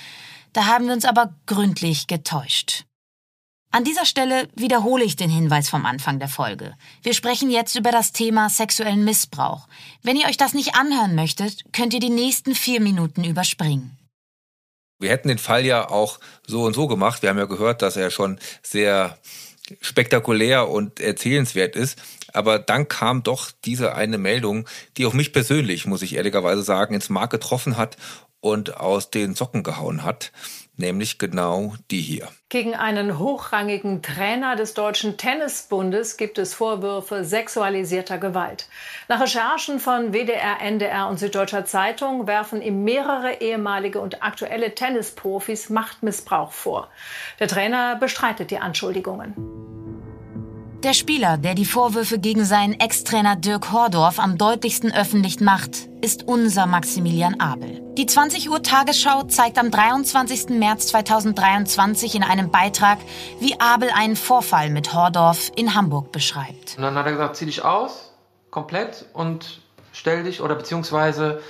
Da 0.55 0.67
haben 0.67 0.87
wir 0.87 0.95
uns 0.95 1.05
aber 1.05 1.35
gründlich 1.47 2.07
getäuscht. 2.07 2.85
An 3.71 3.85
dieser 3.85 4.07
Stelle 4.07 4.49
wiederhole 4.55 5.05
ich 5.05 5.17
den 5.17 5.31
Hinweis 5.31 5.69
vom 5.69 5.85
Anfang 5.85 6.21
der 6.21 6.29
Folge. 6.29 6.75
Wir 7.03 7.13
sprechen 7.13 7.51
jetzt 7.51 7.75
über 7.75 7.91
das 7.91 8.13
Thema 8.13 8.49
sexuellen 8.49 9.05
Missbrauch. 9.05 9.67
Wenn 10.03 10.17
ihr 10.17 10.29
euch 10.29 10.37
das 10.37 10.55
nicht 10.55 10.77
anhören 10.77 11.17
möchtet, 11.17 11.65
könnt 11.73 11.93
ihr 11.93 12.01
die 12.01 12.09
nächsten 12.09 12.55
vier 12.55 12.81
Minuten 12.81 13.25
überspringen. 13.25 13.99
Wir 14.99 15.11
hätten 15.11 15.29
den 15.29 15.39
Fall 15.39 15.65
ja 15.67 15.89
auch 15.89 16.21
so 16.47 16.65
und 16.65 16.75
so 16.75 16.87
gemacht. 16.87 17.23
Wir 17.23 17.31
haben 17.31 17.39
ja 17.39 17.47
gehört, 17.47 17.83
dass 17.83 17.97
er 17.97 18.11
schon 18.11 18.39
sehr 18.63 19.19
spektakulär 19.81 20.69
und 20.69 21.01
erzählenswert 21.01 21.77
ist. 21.77 22.01
Aber 22.33 22.59
dann 22.59 22.89
kam 22.89 23.23
doch 23.23 23.51
diese 23.65 23.95
eine 23.95 24.19
Meldung, 24.19 24.69
die 24.97 25.07
auch 25.07 25.13
mich 25.13 25.33
persönlich, 25.33 25.87
muss 25.87 26.03
ich 26.03 26.17
ehrlicherweise 26.17 26.63
sagen, 26.63 26.95
ins 26.95 27.09
Mark 27.09 27.31
getroffen 27.31 27.77
hat 27.77 27.97
und 28.41 28.77
aus 28.77 29.11
den 29.11 29.35
Socken 29.35 29.63
gehauen 29.63 30.03
hat 30.03 30.33
nämlich 30.77 31.19
genau 31.19 31.75
die 31.91 32.01
hier. 32.01 32.29
Gegen 32.49 32.75
einen 32.75 33.19
hochrangigen 33.19 34.03
Trainer 34.03 34.57
des 34.57 34.75
Deutschen 34.75 35.17
Tennisbundes 35.17 36.17
gibt 36.17 36.39
es 36.39 36.55
Vorwürfe 36.55 37.25
sexualisierter 37.25 38.19
Gewalt. 38.19 38.69
Nach 39.09 39.21
Recherchen 39.21 39.81
von 39.81 40.13
WDR, 40.13 40.61
NDR 40.61 41.09
und 41.09 41.19
Süddeutscher 41.19 41.65
Zeitung 41.65 42.27
werfen 42.27 42.63
ihm 42.63 42.85
mehrere 42.85 43.41
ehemalige 43.41 44.01
und 44.01 44.23
aktuelle 44.23 44.75
Tennisprofis 44.75 45.71
Machtmissbrauch 45.71 46.53
vor. 46.53 46.89
Der 47.41 47.49
Trainer 47.49 47.97
bestreitet 47.97 48.51
die 48.51 48.59
Anschuldigungen. 48.59 49.74
Der 50.85 50.93
Spieler, 50.93 51.39
der 51.39 51.55
die 51.55 51.65
Vorwürfe 51.65 52.19
gegen 52.19 52.45
seinen 52.45 52.79
Ex-Trainer 52.79 53.37
Dirk 53.37 53.73
Hordorf 53.73 54.19
am 54.19 54.37
deutlichsten 54.37 54.95
öffentlich 54.95 55.41
macht, 55.41 55.89
ist 56.03 56.25
unser 56.25 56.67
Maximilian 56.67 57.41
Abel. 57.41 57.81
Die 57.97 58.05
20 58.05 58.51
Uhr 58.51 58.63
Tagesschau 58.63 59.23
zeigt 59.23 59.59
am 59.59 59.71
23. 59.71 60.51
März 60.51 60.89
2023 60.89 62.17
in 62.17 62.23
einem 62.23 62.51
Beitrag, 62.51 62.99
wie 63.41 63.59
Abel 63.59 63.89
einen 63.97 64.15
Vorfall 64.15 64.69
mit 64.69 64.93
Hordorf 64.93 65.51
in 65.57 65.75
Hamburg 65.75 66.13
beschreibt. 66.13 66.75
Und 66.77 66.83
dann 66.83 66.97
hat 66.97 67.07
er 67.07 67.13
gesagt, 67.13 67.37
zieh 67.37 67.47
dich 67.47 67.65
aus, 67.65 68.13
komplett 68.51 69.07
und 69.15 69.63
stell 69.95 70.25
dich 70.25 70.43
oder 70.43 70.55
beziehungsweise 70.55 71.41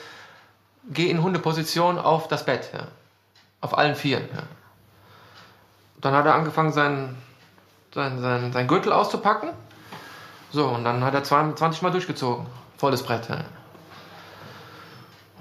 geh 0.88 1.10
in 1.10 1.24
Hundeposition 1.24 1.98
auf 1.98 2.28
das 2.28 2.44
Bett, 2.46 2.70
ja. 2.72 2.86
auf 3.60 3.76
allen 3.76 3.96
Vieren. 3.96 4.28
Ja. 4.32 4.44
Dann 6.00 6.14
hat 6.14 6.24
er 6.24 6.36
angefangen, 6.36 6.72
seinen 6.72 7.23
sein, 7.94 8.20
sein, 8.20 8.52
sein 8.52 8.66
Gürtel 8.66 8.92
auszupacken. 8.92 9.50
So, 10.50 10.66
und 10.66 10.84
dann 10.84 11.02
hat 11.02 11.14
er 11.14 11.24
20 11.24 11.82
Mal 11.82 11.90
durchgezogen. 11.90 12.46
Volles 12.76 13.02
Brett. 13.02 13.28
Ja. 13.28 13.44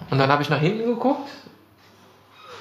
Und 0.09 0.17
dann 0.17 0.29
habe 0.29 0.41
ich 0.41 0.49
nach 0.49 0.59
hinten 0.59 0.85
geguckt 0.85 1.29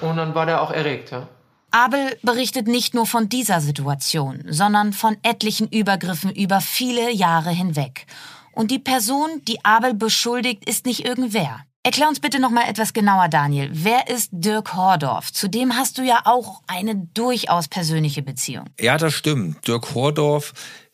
und 0.01 0.17
dann 0.17 0.35
war 0.35 0.45
der 0.45 0.61
auch 0.61 0.71
erregt. 0.71 1.11
Ja. 1.11 1.27
Abel 1.71 2.17
berichtet 2.21 2.67
nicht 2.67 2.93
nur 2.93 3.07
von 3.07 3.29
dieser 3.29 3.59
Situation, 3.59 4.43
sondern 4.47 4.93
von 4.93 5.17
etlichen 5.23 5.67
Übergriffen 5.67 6.31
über 6.31 6.61
viele 6.61 7.11
Jahre 7.11 7.49
hinweg. 7.49 8.05
Und 8.51 8.69
die 8.69 8.79
Person, 8.79 9.41
die 9.47 9.65
Abel 9.65 9.95
beschuldigt, 9.95 10.67
ist 10.69 10.85
nicht 10.85 11.05
irgendwer. 11.05 11.61
Erklär 11.85 12.07
uns 12.07 12.21
bitte 12.21 12.39
noch 12.39 12.49
mal 12.49 12.69
etwas 12.69 12.93
genauer, 12.93 13.27
Daniel. 13.27 13.69
Wer 13.73 14.07
ist 14.07 14.29
Dirk 14.31 14.73
Hordorf? 14.73 15.33
Zu 15.33 15.49
dem 15.49 15.75
hast 15.75 15.97
du 15.97 16.01
ja 16.01 16.21
auch 16.23 16.61
eine 16.65 16.95
durchaus 16.95 17.67
persönliche 17.67 18.21
Beziehung. 18.21 18.63
Ja, 18.79 18.97
das 18.97 19.13
stimmt. 19.13 19.67
Dirk 19.67 19.93
Hordorf 19.93 20.53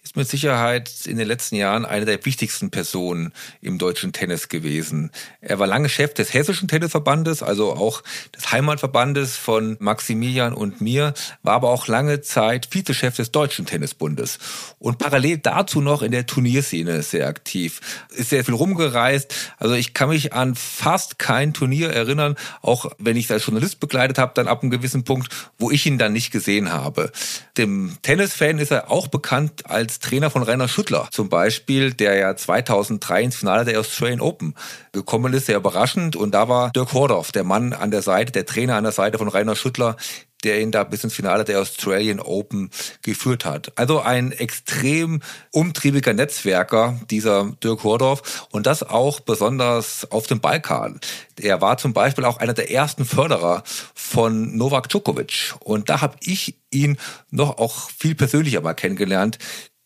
ist 0.09 0.15
mit 0.15 0.27
Sicherheit 0.27 1.05
in 1.05 1.17
den 1.17 1.27
letzten 1.27 1.55
Jahren 1.55 1.85
eine 1.85 2.03
der 2.03 2.25
wichtigsten 2.25 2.71
Personen 2.71 3.31
im 3.61 3.77
deutschen 3.77 4.11
Tennis 4.11 4.49
gewesen. 4.49 5.11
Er 5.39 5.59
war 5.59 5.67
lange 5.67 5.87
Chef 5.87 6.15
des 6.15 6.33
Hessischen 6.33 6.67
Tennisverbandes, 6.67 7.43
also 7.43 7.73
auch 7.73 8.01
des 8.35 8.51
Heimatverbandes 8.51 9.37
von 9.37 9.77
Maximilian 9.79 10.55
und 10.55 10.81
mir, 10.81 11.13
war 11.43 11.53
aber 11.53 11.69
auch 11.69 11.87
lange 11.87 12.21
Zeit 12.21 12.69
Vizechef 12.71 13.17
des 13.17 13.31
Deutschen 13.31 13.67
Tennisbundes 13.67 14.39
und 14.79 14.97
parallel 14.97 15.37
dazu 15.37 15.79
noch 15.79 16.01
in 16.01 16.11
der 16.11 16.25
Turnierszene 16.25 17.03
sehr 17.03 17.27
aktiv. 17.27 17.79
Ist 18.09 18.31
sehr 18.31 18.43
viel 18.43 18.55
rumgereist. 18.55 19.35
Also 19.57 19.75
ich 19.75 19.93
kann 19.93 20.09
mich 20.09 20.33
an 20.33 20.55
fast 20.55 21.19
kein 21.19 21.53
Turnier 21.53 21.91
erinnern, 21.91 22.35
auch 22.63 22.91
wenn 22.97 23.15
ich 23.15 23.25
es 23.25 23.31
als 23.31 23.45
Journalist 23.45 23.79
begleitet 23.79 24.17
habe, 24.17 24.31
dann 24.33 24.47
ab 24.47 24.63
einem 24.63 24.71
gewissen 24.71 25.03
Punkt, 25.03 25.31
wo 25.59 25.69
ich 25.69 25.85
ihn 25.85 25.99
dann 25.99 26.13
nicht 26.13 26.31
gesehen 26.31 26.71
habe. 26.71 27.11
Dem 27.59 27.97
Tennisfan 28.01 28.57
ist 28.57 28.71
er 28.71 28.89
auch 28.89 29.07
bekannt 29.07 29.67
als 29.67 29.98
Trainer 29.99 30.29
von 30.29 30.43
Rainer 30.43 30.67
Schüttler 30.67 31.07
zum 31.11 31.29
Beispiel, 31.29 31.93
der 31.93 32.15
ja 32.15 32.35
2003 32.35 33.23
ins 33.23 33.35
Finale 33.35 33.65
der 33.65 33.79
Australian 33.79 34.21
Open 34.21 34.55
gekommen 34.91 35.33
ist, 35.33 35.47
sehr 35.47 35.57
überraschend. 35.57 36.15
Und 36.15 36.31
da 36.31 36.49
war 36.49 36.71
Dirk 36.71 36.93
Hordorf, 36.93 37.31
der 37.31 37.43
Mann 37.43 37.73
an 37.73 37.91
der 37.91 38.01
Seite, 38.01 38.31
der 38.31 38.45
Trainer 38.45 38.75
an 38.75 38.83
der 38.83 38.93
Seite 38.93 39.17
von 39.17 39.27
Rainer 39.27 39.55
Schüttler, 39.55 39.95
der 40.43 40.61
ihn 40.61 40.71
da 40.71 40.83
bis 40.83 41.03
ins 41.03 41.13
Finale 41.13 41.43
der 41.43 41.59
Australian 41.59 42.19
Open 42.19 42.69
geführt 43.01 43.45
hat. 43.45 43.71
Also 43.75 43.99
ein 43.99 44.31
extrem 44.31 45.21
umtriebiger 45.51 46.13
Netzwerker, 46.13 46.99
dieser 47.09 47.51
Dirk 47.63 47.83
Hordorf, 47.83 48.47
und 48.51 48.65
das 48.65 48.83
auch 48.83 49.19
besonders 49.19 50.09
auf 50.11 50.27
dem 50.27 50.39
Balkan. 50.39 50.99
Er 51.39 51.61
war 51.61 51.77
zum 51.77 51.93
Beispiel 51.93 52.25
auch 52.25 52.37
einer 52.37 52.53
der 52.53 52.71
ersten 52.71 53.05
Förderer 53.05 53.63
von 53.93 54.55
Novak 54.55 54.89
Djokovic. 54.89 55.55
Und 55.59 55.89
da 55.89 56.01
habe 56.01 56.17
ich 56.21 56.55
ihn 56.71 56.97
noch 57.31 57.57
auch 57.57 57.89
viel 57.89 58.15
persönlicher 58.15 58.61
mal 58.61 58.73
kennengelernt 58.73 59.39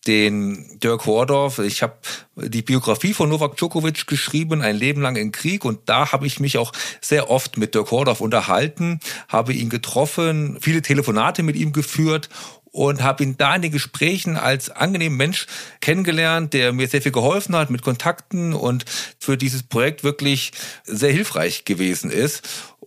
den 0.06 0.78
Dirk 0.80 1.06
Hordorf. 1.06 1.58
Ich 1.58 1.82
habe 1.82 1.94
die 2.36 2.62
Biografie 2.62 3.14
von 3.14 3.28
Novak 3.28 3.56
Djokovic 3.56 4.06
geschrieben, 4.06 4.62
ein 4.62 4.76
Leben 4.76 5.00
lang 5.00 5.16
im 5.16 5.32
Krieg. 5.32 5.64
Und 5.64 5.80
da 5.86 6.12
habe 6.12 6.26
ich 6.26 6.40
mich 6.40 6.58
auch 6.58 6.72
sehr 7.00 7.30
oft 7.30 7.56
mit 7.56 7.74
Dirk 7.74 7.90
Hordorf 7.90 8.20
unterhalten, 8.20 9.00
habe 9.28 9.52
ihn 9.52 9.70
getroffen, 9.70 10.58
viele 10.60 10.82
Telefonate 10.82 11.42
mit 11.42 11.56
ihm 11.56 11.72
geführt 11.72 12.28
und 12.74 13.04
habe 13.04 13.22
ihn 13.22 13.36
da 13.36 13.54
in 13.54 13.62
den 13.62 13.70
Gesprächen 13.70 14.36
als 14.36 14.68
angenehmen 14.68 15.16
Mensch 15.16 15.46
kennengelernt, 15.80 16.54
der 16.54 16.72
mir 16.72 16.88
sehr 16.88 17.00
viel 17.00 17.12
geholfen 17.12 17.54
hat 17.54 17.70
mit 17.70 17.82
Kontakten 17.82 18.52
und 18.52 18.84
für 19.20 19.36
dieses 19.36 19.62
Projekt 19.62 20.02
wirklich 20.02 20.50
sehr 20.82 21.12
hilfreich 21.12 21.64
gewesen 21.64 22.10
ist. 22.10 22.42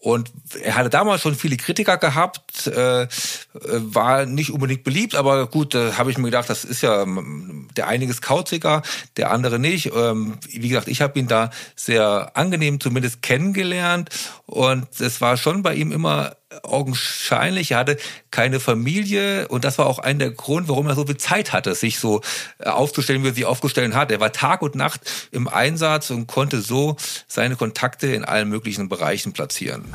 Und 0.08 0.32
er 0.64 0.76
hatte 0.76 0.90
damals 0.90 1.22
schon 1.22 1.36
viele 1.36 1.58
Kritiker 1.58 1.98
gehabt, 1.98 2.66
äh, 2.68 3.10
war 3.52 4.26
nicht 4.26 4.52
unbedingt 4.52 4.86
beliebt, 4.86 5.16
aber 5.16 5.48
gut, 5.48 5.74
da 5.74 5.98
habe 5.98 6.12
ich 6.12 6.18
mir 6.18 6.28
gedacht, 6.28 6.50
das 6.50 6.64
ist 6.64 6.82
ja 6.82 7.06
der 7.76 7.90
einiges 7.90 8.22
kauziger, 8.22 8.84
der 9.18 9.32
andere 9.32 9.60
nicht. 9.60 9.92
Ähm, 9.94 10.38
wie 10.48 10.70
gesagt, 10.70 10.88
ich 10.88 11.02
habe 11.02 11.20
ihn 11.20 11.28
da 11.28 11.50
sehr 11.76 12.32
angenehm 12.36 12.80
zumindest 12.80 13.22
kennengelernt 13.22 14.10
und 14.46 14.88
es 15.02 15.20
war 15.20 15.36
schon 15.36 15.62
bei 15.62 15.76
ihm 15.76 15.92
immer 15.92 16.38
augenscheinlich. 16.64 17.72
Er 17.72 17.80
hatte 17.80 17.98
keine 18.32 18.60
Familie 18.60 19.48
und 19.48 19.64
das 19.64 19.78
war 19.78 19.88
auch 19.88 20.00
ein 20.00 20.20
der 20.20 20.32
Grund, 20.32 20.68
warum 20.68 20.88
er 20.88 20.96
so 20.96 21.06
viel 21.06 21.18
Zeit 21.18 21.54
hatte, 21.54 21.76
sich 21.76 22.00
so 22.00 22.22
äh, 22.60 22.70
aufzustellen, 22.70 23.24
wie 23.24 23.30
er 23.30 23.34
sich 23.34 23.46
aufgestellt 23.46 23.94
hat. 23.94 24.12
Er 24.12 24.20
war 24.20 24.32
Tag 24.32 24.62
und 24.62 24.76
Nacht 24.76 25.02
im 25.32 25.48
Einsatz 25.48 26.10
und 26.10 26.28
konnte 26.28 26.62
so 26.62 26.96
seine 27.28 27.56
Kontakte 27.56 28.08
in 28.08 28.26
allen 28.26 28.50
möglichen 28.50 28.90
Bereichen 28.90 29.34
platzieren. 29.34 29.94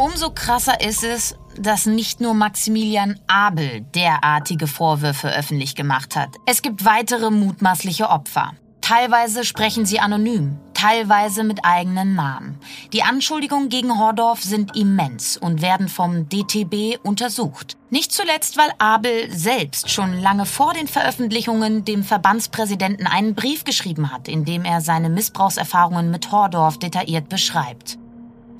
Umso 0.00 0.30
krasser 0.30 0.80
ist 0.80 1.04
es, 1.04 1.34
dass 1.58 1.84
nicht 1.84 2.22
nur 2.22 2.32
Maximilian 2.32 3.20
Abel 3.26 3.82
derartige 3.94 4.66
Vorwürfe 4.66 5.28
öffentlich 5.28 5.74
gemacht 5.74 6.16
hat. 6.16 6.30
Es 6.46 6.62
gibt 6.62 6.86
weitere 6.86 7.30
mutmaßliche 7.30 8.08
Opfer. 8.08 8.52
Teilweise 8.90 9.44
sprechen 9.44 9.86
sie 9.86 10.00
anonym, 10.00 10.58
teilweise 10.74 11.44
mit 11.44 11.64
eigenen 11.64 12.16
Namen. 12.16 12.58
Die 12.92 13.04
Anschuldigungen 13.04 13.68
gegen 13.68 14.00
Hordorf 14.00 14.42
sind 14.42 14.76
immens 14.76 15.36
und 15.36 15.62
werden 15.62 15.88
vom 15.88 16.28
DTB 16.28 16.98
untersucht. 17.04 17.76
Nicht 17.90 18.10
zuletzt, 18.10 18.56
weil 18.56 18.72
Abel 18.78 19.30
selbst 19.30 19.90
schon 19.90 20.20
lange 20.20 20.44
vor 20.44 20.72
den 20.72 20.88
Veröffentlichungen 20.88 21.84
dem 21.84 22.02
Verbandspräsidenten 22.02 23.06
einen 23.06 23.36
Brief 23.36 23.62
geschrieben 23.62 24.10
hat, 24.10 24.26
in 24.26 24.44
dem 24.44 24.64
er 24.64 24.80
seine 24.80 25.08
Missbrauchserfahrungen 25.08 26.10
mit 26.10 26.32
Hordorf 26.32 26.76
detailliert 26.80 27.28
beschreibt. 27.28 27.99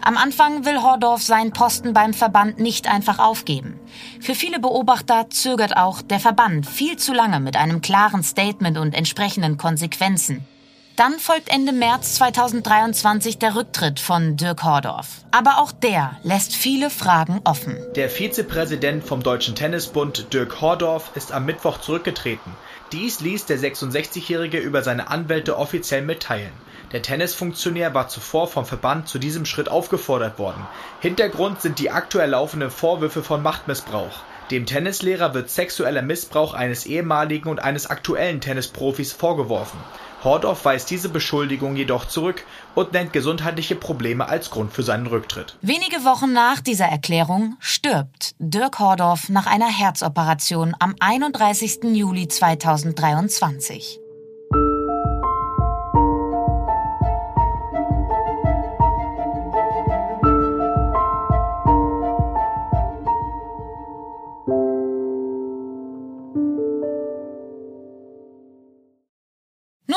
Am 0.02 0.16
Anfang 0.16 0.64
will 0.64 0.82
Hordorf 0.82 1.22
seinen 1.22 1.52
Posten 1.52 1.92
beim 1.92 2.14
Verband 2.14 2.58
nicht 2.58 2.88
einfach 2.88 3.18
aufgeben. 3.18 3.78
Für 4.20 4.34
viele 4.34 4.58
Beobachter 4.58 5.28
zögert 5.28 5.76
auch 5.76 6.00
der 6.00 6.20
Verband 6.20 6.66
viel 6.66 6.96
zu 6.96 7.12
lange 7.12 7.38
mit 7.38 7.56
einem 7.56 7.82
klaren 7.82 8.22
Statement 8.22 8.78
und 8.78 8.94
entsprechenden 8.94 9.58
Konsequenzen. 9.58 10.46
Dann 10.96 11.18
folgt 11.18 11.48
Ende 11.48 11.72
März 11.72 12.16
2023 12.16 13.38
der 13.38 13.54
Rücktritt 13.54 14.00
von 14.00 14.36
Dirk 14.36 14.64
Hordorf. 14.64 15.24
Aber 15.30 15.58
auch 15.58 15.72
der 15.72 16.16
lässt 16.22 16.54
viele 16.54 16.90
Fragen 16.90 17.40
offen. 17.44 17.76
Der 17.96 18.10
Vizepräsident 18.10 19.04
vom 19.04 19.22
Deutschen 19.22 19.54
Tennisbund, 19.54 20.32
Dirk 20.32 20.60
Hordorf, 20.60 21.12
ist 21.14 21.32
am 21.32 21.46
Mittwoch 21.46 21.78
zurückgetreten. 21.78 22.52
Dies 22.92 23.20
ließ 23.20 23.46
der 23.46 23.58
66-Jährige 23.58 24.58
über 24.58 24.82
seine 24.82 25.08
Anwälte 25.08 25.56
offiziell 25.56 26.02
mitteilen. 26.02 26.52
Der 26.92 27.02
Tennisfunktionär 27.02 27.94
war 27.94 28.08
zuvor 28.08 28.48
vom 28.48 28.66
Verband 28.66 29.08
zu 29.08 29.18
diesem 29.18 29.44
Schritt 29.44 29.68
aufgefordert 29.68 30.38
worden. 30.38 30.66
Hintergrund 31.00 31.60
sind 31.60 31.78
die 31.78 31.90
aktuell 31.90 32.30
laufenden 32.30 32.70
Vorwürfe 32.70 33.22
von 33.22 33.42
Machtmissbrauch. 33.42 34.24
Dem 34.50 34.66
Tennislehrer 34.66 35.32
wird 35.32 35.48
sexueller 35.48 36.02
Missbrauch 36.02 36.54
eines 36.54 36.86
ehemaligen 36.86 37.48
und 37.48 37.62
eines 37.62 37.86
aktuellen 37.86 38.40
Tennisprofis 38.40 39.12
vorgeworfen. 39.12 39.78
Hordorf 40.24 40.64
weist 40.64 40.90
diese 40.90 41.08
Beschuldigung 41.08 41.76
jedoch 41.76 42.06
zurück 42.06 42.44
und 42.74 42.92
nennt 42.92 43.12
gesundheitliche 43.12 43.76
Probleme 43.76 44.28
als 44.28 44.50
Grund 44.50 44.72
für 44.72 44.82
seinen 44.82 45.06
Rücktritt. 45.06 45.56
Wenige 45.62 46.04
Wochen 46.04 46.32
nach 46.32 46.60
dieser 46.60 46.86
Erklärung 46.86 47.56
stirbt 47.60 48.34
Dirk 48.40 48.80
Hordorf 48.80 49.28
nach 49.28 49.46
einer 49.46 49.70
Herzoperation 49.70 50.74
am 50.80 50.96
31. 50.98 51.84
Juli 51.94 52.26
2023. 52.26 54.00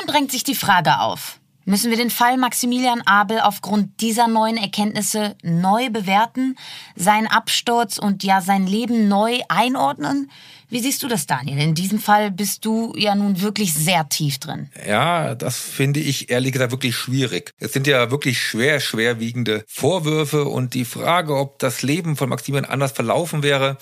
drängt 0.07 0.31
sich 0.31 0.43
die 0.43 0.55
Frage 0.55 0.99
auf. 0.99 1.39
Müssen 1.65 1.91
wir 1.91 1.97
den 1.97 2.09
Fall 2.09 2.37
Maximilian 2.37 3.01
Abel 3.03 3.39
aufgrund 3.39 4.01
dieser 4.01 4.27
neuen 4.27 4.57
Erkenntnisse 4.57 5.37
neu 5.43 5.89
bewerten, 5.89 6.57
seinen 6.97 7.27
Absturz 7.27 7.97
und 7.97 8.21
ja 8.23 8.41
sein 8.41 8.67
Leben 8.67 9.07
neu 9.07 9.39
einordnen? 9.47 10.29
Wie 10.67 10.79
siehst 10.79 11.03
du 11.03 11.07
das, 11.07 11.25
Daniel? 11.25 11.59
In 11.59 11.73
diesem 11.73 11.99
Fall 11.99 12.31
bist 12.31 12.65
du 12.65 12.93
ja 12.97 13.15
nun 13.15 13.39
wirklich 13.39 13.73
sehr 13.73 14.09
tief 14.09 14.39
drin. 14.39 14.69
Ja, 14.85 15.35
das 15.35 15.57
finde 15.57 16.01
ich 16.01 16.29
ehrlich 16.29 16.51
gesagt 16.51 16.71
wirklich 16.71 16.95
schwierig. 16.95 17.51
Es 17.59 17.71
sind 17.71 17.87
ja 17.87 18.11
wirklich 18.11 18.41
schwer, 18.41 18.81
schwerwiegende 18.81 19.63
Vorwürfe 19.67 20.45
und 20.45 20.73
die 20.73 20.85
Frage, 20.85 21.37
ob 21.37 21.59
das 21.59 21.81
Leben 21.81 22.17
von 22.17 22.27
Maximilian 22.27 22.69
anders 22.69 22.91
verlaufen 22.91 23.41
wäre, 23.41 23.77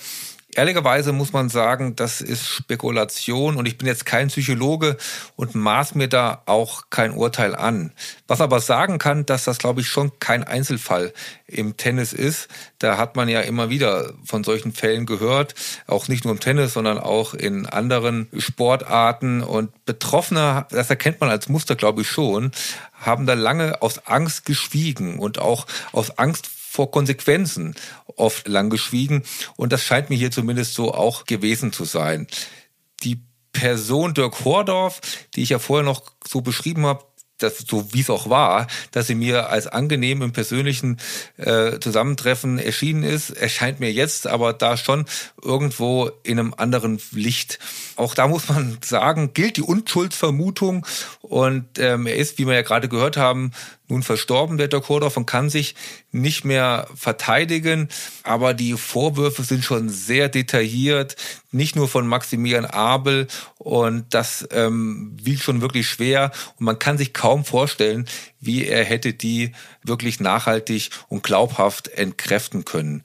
Ehrlicherweise 0.54 1.12
muss 1.12 1.32
man 1.32 1.48
sagen, 1.48 1.96
das 1.96 2.20
ist 2.20 2.46
Spekulation 2.46 3.56
und 3.56 3.66
ich 3.66 3.78
bin 3.78 3.88
jetzt 3.88 4.04
kein 4.04 4.28
Psychologe 4.28 4.98
und 5.34 5.54
maß 5.54 5.94
mir 5.94 6.08
da 6.08 6.42
auch 6.44 6.90
kein 6.90 7.12
Urteil 7.12 7.54
an. 7.54 7.92
Was 8.26 8.42
aber 8.42 8.60
sagen 8.60 8.98
kann, 8.98 9.24
dass 9.24 9.44
das, 9.44 9.56
glaube 9.56 9.80
ich, 9.80 9.88
schon 9.88 10.18
kein 10.18 10.44
Einzelfall 10.44 11.14
im 11.46 11.78
Tennis 11.78 12.12
ist. 12.12 12.48
Da 12.78 12.98
hat 12.98 13.16
man 13.16 13.30
ja 13.30 13.40
immer 13.40 13.70
wieder 13.70 14.12
von 14.24 14.44
solchen 14.44 14.72
Fällen 14.72 15.06
gehört, 15.06 15.54
auch 15.86 16.08
nicht 16.08 16.24
nur 16.24 16.34
im 16.34 16.40
Tennis, 16.40 16.74
sondern 16.74 16.98
auch 16.98 17.32
in 17.32 17.64
anderen 17.64 18.28
Sportarten. 18.36 19.42
Und 19.42 19.86
Betroffene, 19.86 20.66
das 20.68 20.90
erkennt 20.90 21.18
man 21.20 21.30
als 21.30 21.48
Muster, 21.48 21.76
glaube 21.76 22.02
ich, 22.02 22.08
schon, 22.08 22.52
haben 22.92 23.24
da 23.24 23.32
lange 23.32 23.80
aus 23.80 24.06
Angst 24.06 24.44
geschwiegen 24.44 25.18
und 25.18 25.38
auch 25.38 25.66
aus 25.92 26.18
Angst 26.18 26.50
vor 26.72 26.90
Konsequenzen 26.90 27.74
oft 28.16 28.48
lang 28.48 28.70
geschwiegen. 28.70 29.24
Und 29.56 29.74
das 29.74 29.84
scheint 29.84 30.08
mir 30.08 30.16
hier 30.16 30.30
zumindest 30.30 30.72
so 30.72 30.94
auch 30.94 31.26
gewesen 31.26 31.70
zu 31.70 31.84
sein. 31.84 32.26
Die 33.02 33.20
Person 33.52 34.14
Dirk 34.14 34.42
Hordorf, 34.46 35.02
die 35.34 35.42
ich 35.42 35.50
ja 35.50 35.58
vorher 35.58 35.84
noch 35.84 36.02
so 36.26 36.40
beschrieben 36.40 36.86
habe, 36.86 37.04
das, 37.42 37.58
so 37.68 37.92
wie 37.92 38.00
es 38.00 38.08
auch 38.08 38.30
war, 38.30 38.68
dass 38.92 39.06
sie 39.06 39.14
mir 39.14 39.50
als 39.50 39.66
angenehm 39.66 40.22
im 40.22 40.32
persönlichen 40.32 40.98
äh, 41.36 41.78
Zusammentreffen 41.78 42.58
erschienen 42.58 43.02
ist, 43.02 43.30
erscheint 43.30 43.80
mir 43.80 43.92
jetzt 43.92 44.26
aber 44.26 44.52
da 44.52 44.76
schon 44.76 45.04
irgendwo 45.42 46.10
in 46.22 46.38
einem 46.38 46.54
anderen 46.56 47.00
Licht. 47.10 47.58
Auch 47.96 48.14
da 48.14 48.28
muss 48.28 48.48
man 48.48 48.78
sagen, 48.82 49.34
gilt 49.34 49.56
die 49.56 49.62
Unschuldsvermutung 49.62 50.86
und 51.20 51.78
ähm, 51.78 52.06
er 52.06 52.16
ist, 52.16 52.38
wie 52.38 52.46
wir 52.46 52.54
ja 52.54 52.62
gerade 52.62 52.88
gehört 52.88 53.16
haben, 53.16 53.52
nun 53.92 54.02
verstorben, 54.02 54.56
der 54.56 54.68
Dirk 54.68 54.88
Hordorf, 54.88 55.16
und 55.16 55.26
kann 55.26 55.50
sich 55.50 55.76
nicht 56.10 56.44
mehr 56.44 56.88
verteidigen. 56.94 57.88
Aber 58.24 58.54
die 58.54 58.72
Vorwürfe 58.72 59.44
sind 59.44 59.64
schon 59.64 59.88
sehr 59.88 60.28
detailliert, 60.28 61.14
nicht 61.52 61.76
nur 61.76 61.88
von 61.88 62.06
Maximilian 62.06 62.64
Abel. 62.64 63.28
Und 63.58 64.06
das 64.14 64.48
ähm, 64.50 65.16
wiegt 65.22 65.42
schon 65.42 65.60
wirklich 65.60 65.88
schwer. 65.88 66.32
Und 66.58 66.64
man 66.64 66.78
kann 66.78 66.98
sich 66.98 67.12
kaum 67.12 67.44
vorstellen, 67.44 68.08
wie 68.40 68.66
er 68.66 68.84
hätte 68.84 69.12
die 69.12 69.52
wirklich 69.84 70.18
nachhaltig 70.18 70.90
und 71.08 71.22
glaubhaft 71.22 71.88
entkräften 71.88 72.64
können. 72.64 73.04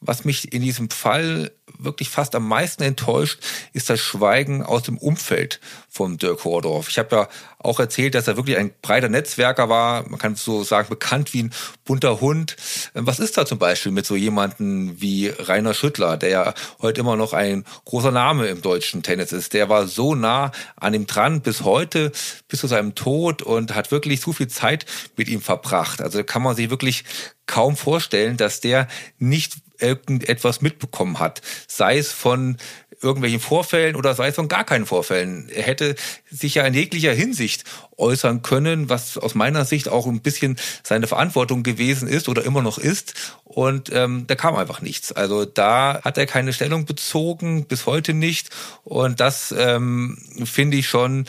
Was 0.00 0.24
mich 0.24 0.52
in 0.52 0.62
diesem 0.62 0.90
Fall 0.90 1.50
wirklich 1.78 2.10
fast 2.10 2.34
am 2.34 2.46
meisten 2.46 2.82
enttäuscht, 2.82 3.40
ist 3.72 3.90
das 3.90 4.00
Schweigen 4.00 4.62
aus 4.62 4.82
dem 4.82 4.98
Umfeld 4.98 5.60
von 5.88 6.18
Dirk 6.18 6.44
Hordorf. 6.44 6.88
Ich 6.88 6.98
habe 6.98 7.16
ja 7.16 7.28
auch 7.58 7.80
erzählt, 7.80 8.14
dass 8.14 8.28
er 8.28 8.36
wirklich 8.36 8.56
ein 8.56 8.72
breiter 8.82 9.08
Netzwerker 9.08 9.68
war, 9.68 10.08
man 10.08 10.18
kann 10.18 10.36
so 10.36 10.62
sagen, 10.62 10.88
bekannt 10.88 11.32
wie 11.34 11.44
ein 11.44 11.52
bunter 11.84 12.20
Hund. 12.20 12.56
Was 12.94 13.18
ist 13.18 13.36
da 13.36 13.46
zum 13.46 13.58
Beispiel 13.58 13.92
mit 13.92 14.06
so 14.06 14.14
jemanden 14.14 15.00
wie 15.00 15.28
Rainer 15.28 15.74
Schüttler, 15.74 16.16
der 16.16 16.28
ja 16.28 16.54
heute 16.80 17.00
immer 17.00 17.16
noch 17.16 17.32
ein 17.32 17.64
großer 17.84 18.12
Name 18.12 18.46
im 18.46 18.62
deutschen 18.62 19.02
Tennis 19.02 19.32
ist? 19.32 19.54
Der 19.54 19.68
war 19.68 19.86
so 19.86 20.14
nah 20.14 20.52
an 20.76 20.94
ihm 20.94 21.06
dran 21.06 21.40
bis 21.40 21.62
heute, 21.62 22.12
bis 22.48 22.60
zu 22.60 22.66
seinem 22.66 22.94
Tod 22.94 23.42
und 23.42 23.74
hat 23.74 23.90
wirklich 23.90 24.20
so 24.20 24.32
viel 24.32 24.48
Zeit 24.48 24.86
mit 25.16 25.28
ihm 25.28 25.40
verbracht. 25.40 26.00
Also 26.00 26.22
kann 26.22 26.42
man 26.42 26.54
sich 26.54 26.70
wirklich 26.70 27.04
kaum 27.46 27.76
vorstellen, 27.76 28.36
dass 28.36 28.60
der 28.60 28.86
nicht 29.18 29.56
irgendetwas 29.80 30.60
mitbekommen 30.60 31.18
hat, 31.18 31.42
sei 31.66 31.98
es 31.98 32.12
von 32.12 32.56
irgendwelchen 33.02 33.40
Vorfällen 33.40 33.96
oder 33.96 34.14
sei 34.14 34.28
es 34.28 34.34
von 34.34 34.48
gar 34.48 34.64
keinen 34.64 34.86
Vorfällen. 34.86 35.48
Er 35.50 35.62
hätte 35.62 35.94
sich 36.30 36.56
ja 36.56 36.66
in 36.66 36.74
jeglicher 36.74 37.12
Hinsicht 37.12 37.64
äußern 37.96 38.42
können, 38.42 38.88
was 38.88 39.18
aus 39.18 39.34
meiner 39.34 39.64
Sicht 39.64 39.88
auch 39.88 40.06
ein 40.06 40.20
bisschen 40.20 40.56
seine 40.82 41.06
Verantwortung 41.06 41.62
gewesen 41.62 42.08
ist 42.08 42.28
oder 42.28 42.44
immer 42.44 42.62
noch 42.62 42.78
ist. 42.78 43.14
Und 43.44 43.90
ähm, 43.92 44.24
da 44.26 44.34
kam 44.34 44.56
einfach 44.56 44.82
nichts. 44.82 45.12
Also 45.12 45.44
da 45.44 46.00
hat 46.02 46.18
er 46.18 46.26
keine 46.26 46.52
Stellung 46.52 46.86
bezogen, 46.86 47.66
bis 47.66 47.86
heute 47.86 48.14
nicht. 48.14 48.50
Und 48.84 49.20
das 49.20 49.54
ähm, 49.56 50.18
finde 50.44 50.76
ich 50.76 50.88
schon 50.88 51.26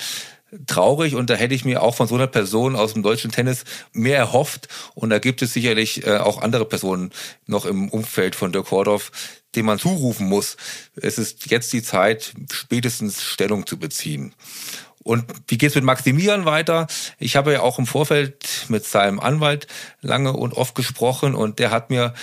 traurig 0.68 1.16
und 1.16 1.30
da 1.30 1.36
hätte 1.36 1.54
ich 1.54 1.66
mir 1.66 1.82
auch 1.82 1.96
von 1.96 2.08
so 2.08 2.16
einer 2.16 2.28
Person 2.28 2.76
aus 2.76 2.94
dem 2.94 3.04
deutschen 3.04 3.32
Tennis 3.32 3.64
mehr 3.94 4.18
erhofft 4.18 4.68
und 4.96 5.10
da 5.10 5.20
gibt 5.20 5.42
es 5.42 5.54
sicherlich 5.54 6.06
äh, 6.06 6.18
auch 6.18 6.42
andere 6.42 6.66
Personen 6.66 7.12
noch 7.46 7.66
im 7.66 7.90
Umfeld 7.90 8.36
von 8.36 8.52
Dirk 8.52 8.72
Hordorf, 8.72 9.12
dem 9.56 9.66
man 9.66 9.80
zurufen 9.80 10.28
muss. 10.28 10.58
Es 10.96 11.18
ist 11.18 11.50
jetzt 11.50 11.74
die 11.74 11.84
Zeit, 11.84 12.34
spätestens 12.52 13.24
Stellung 13.24 13.66
zu 13.66 13.78
beziehen. 13.78 14.34
Und 15.04 15.26
wie 15.48 15.58
geht's 15.58 15.76
mit 15.76 15.84
Maximilian 15.84 16.46
weiter? 16.46 16.88
Ich 17.18 17.36
habe 17.36 17.54
ja 17.54 17.62
auch 17.62 17.80
im 17.80 17.88
Vorfeld 17.88 18.66
mit 18.68 18.86
seinem 18.86 19.20
Anwalt 19.20 19.68
lange 20.02 20.34
und 20.34 20.54
oft 20.54 20.76
gesprochen 20.76 21.36
und 21.36 21.60
der 21.60 21.72
hat 21.72 21.90
mir 21.90 22.14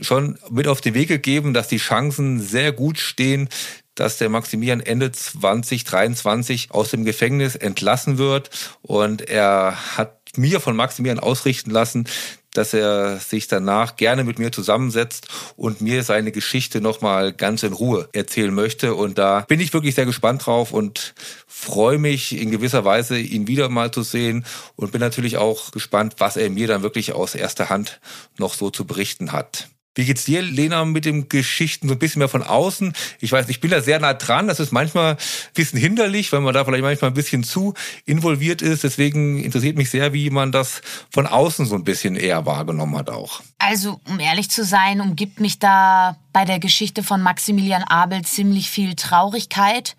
schon 0.00 0.38
mit 0.50 0.66
auf 0.66 0.80
den 0.80 0.94
Weg 0.94 1.08
gegeben, 1.08 1.54
dass 1.54 1.68
die 1.68 1.76
Chancen 1.76 2.40
sehr 2.40 2.72
gut 2.72 2.98
stehen, 2.98 3.48
dass 3.94 4.18
der 4.18 4.28
Maximilian 4.28 4.80
Ende 4.80 5.12
2023 5.12 6.70
aus 6.70 6.90
dem 6.90 7.04
Gefängnis 7.04 7.56
entlassen 7.56 8.18
wird. 8.18 8.50
Und 8.82 9.28
er 9.28 9.96
hat 9.96 10.18
mir 10.36 10.60
von 10.60 10.76
Maximilian 10.76 11.20
ausrichten 11.20 11.70
lassen, 11.70 12.06
dass 12.54 12.72
er 12.72 13.18
sich 13.18 13.48
danach 13.48 13.96
gerne 13.96 14.24
mit 14.24 14.38
mir 14.38 14.52
zusammensetzt 14.52 15.28
und 15.56 15.80
mir 15.80 16.02
seine 16.02 16.32
Geschichte 16.32 16.80
nochmal 16.80 17.32
ganz 17.32 17.62
in 17.64 17.72
Ruhe 17.72 18.08
erzählen 18.12 18.54
möchte. 18.54 18.94
Und 18.94 19.18
da 19.18 19.40
bin 19.40 19.60
ich 19.60 19.72
wirklich 19.74 19.94
sehr 19.94 20.06
gespannt 20.06 20.46
drauf 20.46 20.72
und 20.72 21.14
freue 21.46 21.98
mich 21.98 22.38
in 22.40 22.50
gewisser 22.50 22.84
Weise, 22.84 23.18
ihn 23.18 23.48
wieder 23.48 23.68
mal 23.68 23.90
zu 23.90 24.02
sehen 24.02 24.44
und 24.76 24.92
bin 24.92 25.00
natürlich 25.00 25.36
auch 25.36 25.72
gespannt, 25.72 26.14
was 26.18 26.36
er 26.36 26.48
mir 26.48 26.68
dann 26.68 26.82
wirklich 26.82 27.12
aus 27.12 27.34
erster 27.34 27.68
Hand 27.68 28.00
noch 28.38 28.54
so 28.54 28.70
zu 28.70 28.86
berichten 28.86 29.32
hat. 29.32 29.68
Wie 29.94 30.04
geht's 30.04 30.24
dir, 30.24 30.42
Lena, 30.42 30.84
mit 30.84 31.04
den 31.04 31.28
Geschichten 31.28 31.88
so 31.88 31.94
ein 31.94 31.98
bisschen 31.98 32.18
mehr 32.18 32.28
von 32.28 32.42
außen? 32.42 32.92
Ich 33.20 33.30
weiß, 33.30 33.48
ich 33.48 33.60
bin 33.60 33.70
da 33.70 33.80
sehr 33.80 34.00
nah 34.00 34.14
dran. 34.14 34.48
Das 34.48 34.58
ist 34.58 34.72
manchmal 34.72 35.12
ein 35.12 35.18
bisschen 35.54 35.78
hinderlich, 35.78 36.32
weil 36.32 36.40
man 36.40 36.52
da 36.52 36.64
vielleicht 36.64 36.82
manchmal 36.82 37.12
ein 37.12 37.14
bisschen 37.14 37.44
zu 37.44 37.74
involviert 38.04 38.60
ist. 38.60 38.82
Deswegen 38.82 39.42
interessiert 39.42 39.76
mich 39.76 39.90
sehr, 39.90 40.12
wie 40.12 40.30
man 40.30 40.50
das 40.50 40.82
von 41.10 41.26
außen 41.26 41.66
so 41.66 41.76
ein 41.76 41.84
bisschen 41.84 42.16
eher 42.16 42.44
wahrgenommen 42.44 42.96
hat 42.98 43.08
auch. 43.08 43.40
Also, 43.58 44.00
um 44.08 44.18
ehrlich 44.18 44.50
zu 44.50 44.64
sein, 44.64 45.00
umgibt 45.00 45.38
mich 45.38 45.60
da 45.60 46.16
bei 46.32 46.44
der 46.44 46.58
Geschichte 46.58 47.04
von 47.04 47.22
Maximilian 47.22 47.84
Abel 47.84 48.22
ziemlich 48.22 48.70
viel 48.70 48.94
Traurigkeit 48.94 49.96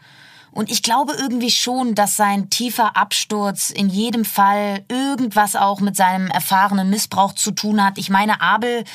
und 0.55 0.71
ich 0.71 0.81
glaube 0.81 1.13
irgendwie 1.13 1.51
schon, 1.51 1.95
dass 1.95 2.15
sein 2.15 2.49
tiefer 2.49 2.95
Absturz 2.95 3.71
in 3.71 3.89
jedem 3.89 4.23
Fall 4.23 4.85
irgendwas 4.87 5.57
auch 5.57 5.81
mit 5.81 5.97
seinem 5.97 6.27
erfahrenen 6.29 6.89
Missbrauch 6.89 7.33
zu 7.33 7.51
tun 7.51 7.83
hat. 7.83 7.97
Ich 7.97 8.09
meine, 8.09 8.39
Abel 8.41 8.85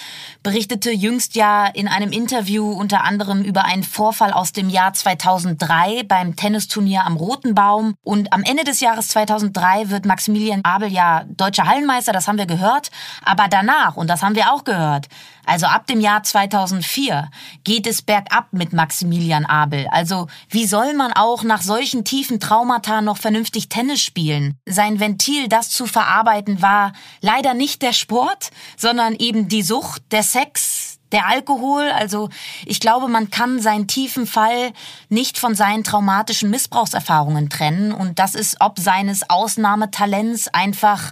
berichtete 0.42 0.90
jüngst 0.90 1.34
ja 1.34 1.66
in 1.66 1.86
einem 1.86 2.12
Interview 2.12 2.72
unter 2.72 3.04
anderem 3.04 3.42
über 3.42 3.66
einen 3.66 3.82
Vorfall 3.82 4.32
aus 4.32 4.52
dem 4.52 4.70
Jahr 4.70 4.94
2003 4.94 6.04
beim 6.04 6.34
Tennisturnier 6.34 7.04
am 7.04 7.18
Roten 7.18 7.54
Baum. 7.54 7.94
Und 8.02 8.32
am 8.32 8.42
Ende 8.42 8.64
des 8.64 8.80
Jahres 8.80 9.08
2003 9.08 9.90
wird 9.90 10.06
Maximilian 10.06 10.64
Abel 10.64 10.90
ja 10.90 11.24
deutscher 11.28 11.66
Hallenmeister, 11.66 12.12
das 12.12 12.26
haben 12.26 12.38
wir 12.38 12.46
gehört. 12.46 12.90
Aber 13.22 13.48
danach, 13.48 13.96
und 13.96 14.08
das 14.08 14.22
haben 14.22 14.34
wir 14.34 14.50
auch 14.50 14.64
gehört, 14.64 15.08
also 15.50 15.66
ab 15.66 15.88
dem 15.88 16.00
Jahr 16.00 16.22
2004 16.22 17.28
geht 17.64 17.88
es 17.88 18.02
bergab 18.02 18.52
mit 18.52 18.72
Maximilian 18.72 19.44
Abel. 19.44 19.88
Also 19.90 20.28
wie 20.48 20.64
soll 20.64 20.94
man 20.94 21.12
auch 21.12 21.42
nach 21.42 21.60
solchen 21.60 22.04
tiefen 22.04 22.38
Traumata 22.38 23.00
noch 23.00 23.18
vernünftig 23.18 23.68
Tennis 23.68 24.00
spielen? 24.00 24.56
Sein 24.64 25.00
Ventil, 25.00 25.48
das 25.48 25.68
zu 25.70 25.86
verarbeiten, 25.86 26.62
war 26.62 26.92
leider 27.20 27.54
nicht 27.54 27.82
der 27.82 27.92
Sport, 27.92 28.50
sondern 28.76 29.16
eben 29.16 29.48
die 29.48 29.62
Sucht, 29.64 30.02
der 30.12 30.22
Sex, 30.22 31.00
der 31.10 31.26
Alkohol, 31.26 31.90
also 31.90 32.28
ich 32.64 32.78
glaube, 32.78 33.08
man 33.08 33.30
kann 33.30 33.58
seinen 33.58 33.88
tiefen 33.88 34.28
Fall 34.28 34.72
nicht 35.08 35.36
von 35.36 35.56
seinen 35.56 35.82
traumatischen 35.82 36.50
Missbrauchserfahrungen 36.50 37.50
trennen 37.50 37.90
und 37.90 38.20
das 38.20 38.36
ist 38.36 38.58
ob 38.60 38.78
seines 38.78 39.28
Ausnahmetalents 39.28 40.46
einfach 40.46 41.10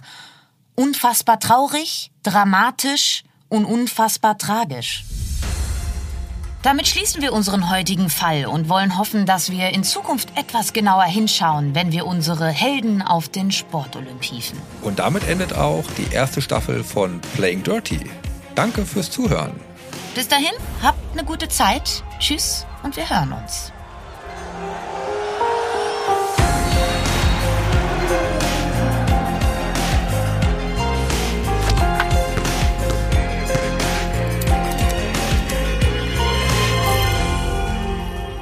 unfassbar 0.75 1.41
traurig, 1.41 2.11
dramatisch 2.23 3.23
und 3.49 3.65
unfassbar 3.65 4.37
tragisch. 4.37 5.03
Damit 6.61 6.87
schließen 6.89 7.21
wir 7.21 7.31
unseren 7.31 7.69
heutigen 7.69 8.09
Fall 8.09 8.45
und 8.45 8.67
wollen 8.67 8.97
hoffen, 8.97 9.25
dass 9.25 9.49
wir 9.49 9.69
in 9.69 9.85
Zukunft 9.85 10.37
etwas 10.37 10.73
genauer 10.73 11.05
hinschauen, 11.05 11.73
wenn 11.73 11.93
wir 11.93 12.05
unsere 12.05 12.49
Helden 12.49 13.01
auf 13.01 13.29
den 13.29 13.51
Sportolymp 13.51 14.21
hieven. 14.21 14.59
Und 14.81 14.99
damit 14.99 15.25
endet 15.27 15.53
auch 15.53 15.85
die 15.97 16.13
erste 16.13 16.41
Staffel 16.41 16.83
von 16.83 17.21
Playing 17.35 17.63
Dirty. 17.63 18.01
Danke 18.55 18.85
fürs 18.85 19.09
Zuhören. 19.09 19.53
Bis 20.15 20.27
dahin, 20.27 20.51
habt 20.81 20.99
eine 21.13 21.23
gute 21.23 21.47
Zeit. 21.47 22.03
Tschüss 22.19 22.65
und 22.83 22.97
wir 22.97 23.09
hören 23.09 23.31
uns. 23.31 23.71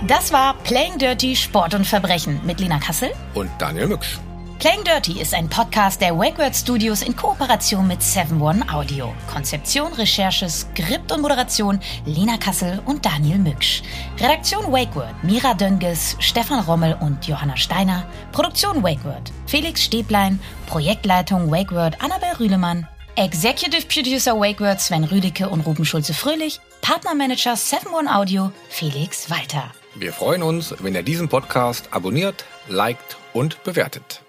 Das 0.08 0.32
war 0.32 0.54
Playing 0.64 0.98
Dirty 0.98 1.36
Sport 1.36 1.74
und 1.74 1.86
Verbrechen 1.86 2.40
mit 2.46 2.62
Lena 2.62 2.80
Kassel 2.80 3.12
und 3.34 3.52
Daniel 3.60 3.88
Mücksch. 3.88 4.20
Playing 4.58 4.86
Dirty 4.86 5.20
ist 5.20 5.34
ein 5.34 5.50
Podcast 5.50 6.00
der 6.00 6.18
WakeWord 6.18 6.56
Studios 6.56 7.02
in 7.02 7.14
Kooperation 7.14 7.86
mit 7.86 8.00
7-One 8.00 8.64
Audio. 8.74 9.14
Konzeption, 9.30 9.92
Recherche, 9.92 10.50
Skript 10.50 11.12
und 11.12 11.22
Moderation 11.22 11.82
Lena 12.06 12.38
Kassel 12.38 12.82
und 12.86 13.06
Daniel 13.06 13.38
Mücksch. 13.38 13.84
Redaktion 14.18 14.72
WakeWord 14.72 15.24
Mira 15.24 15.54
Dönges, 15.54 16.16
Stefan 16.20 16.62
Rommel 16.62 16.98
und 17.02 17.28
Johanna 17.28 17.58
Steiner. 17.58 18.08
Produktion 18.32 18.82
WakeWord 18.82 19.34
Felix 19.46 19.84
Stäblein. 19.84 20.40
Projektleitung 20.68 21.52
WakeWord 21.52 22.02
Annabel 22.02 22.32
Rühlemann. 22.40 22.88
Executive 23.18 23.86
Producer 23.88 24.40
WakeWord 24.40 24.80
Sven 24.80 25.04
Rüdicke 25.04 25.50
und 25.50 25.62
Ruben 25.68 25.84
Schulze-Fröhlich. 25.84 26.62
Partnermanager 26.80 27.56
7-One 27.56 28.16
Audio 28.16 28.54
Felix 28.70 29.30
Walter. 29.30 29.70
Wir 30.00 30.14
freuen 30.14 30.44
uns, 30.44 30.76
wenn 30.84 30.94
ihr 30.94 31.02
diesen 31.02 31.28
Podcast 31.28 31.90
abonniert, 31.90 32.46
liked 32.68 33.18
und 33.34 33.64
bewertet. 33.64 34.22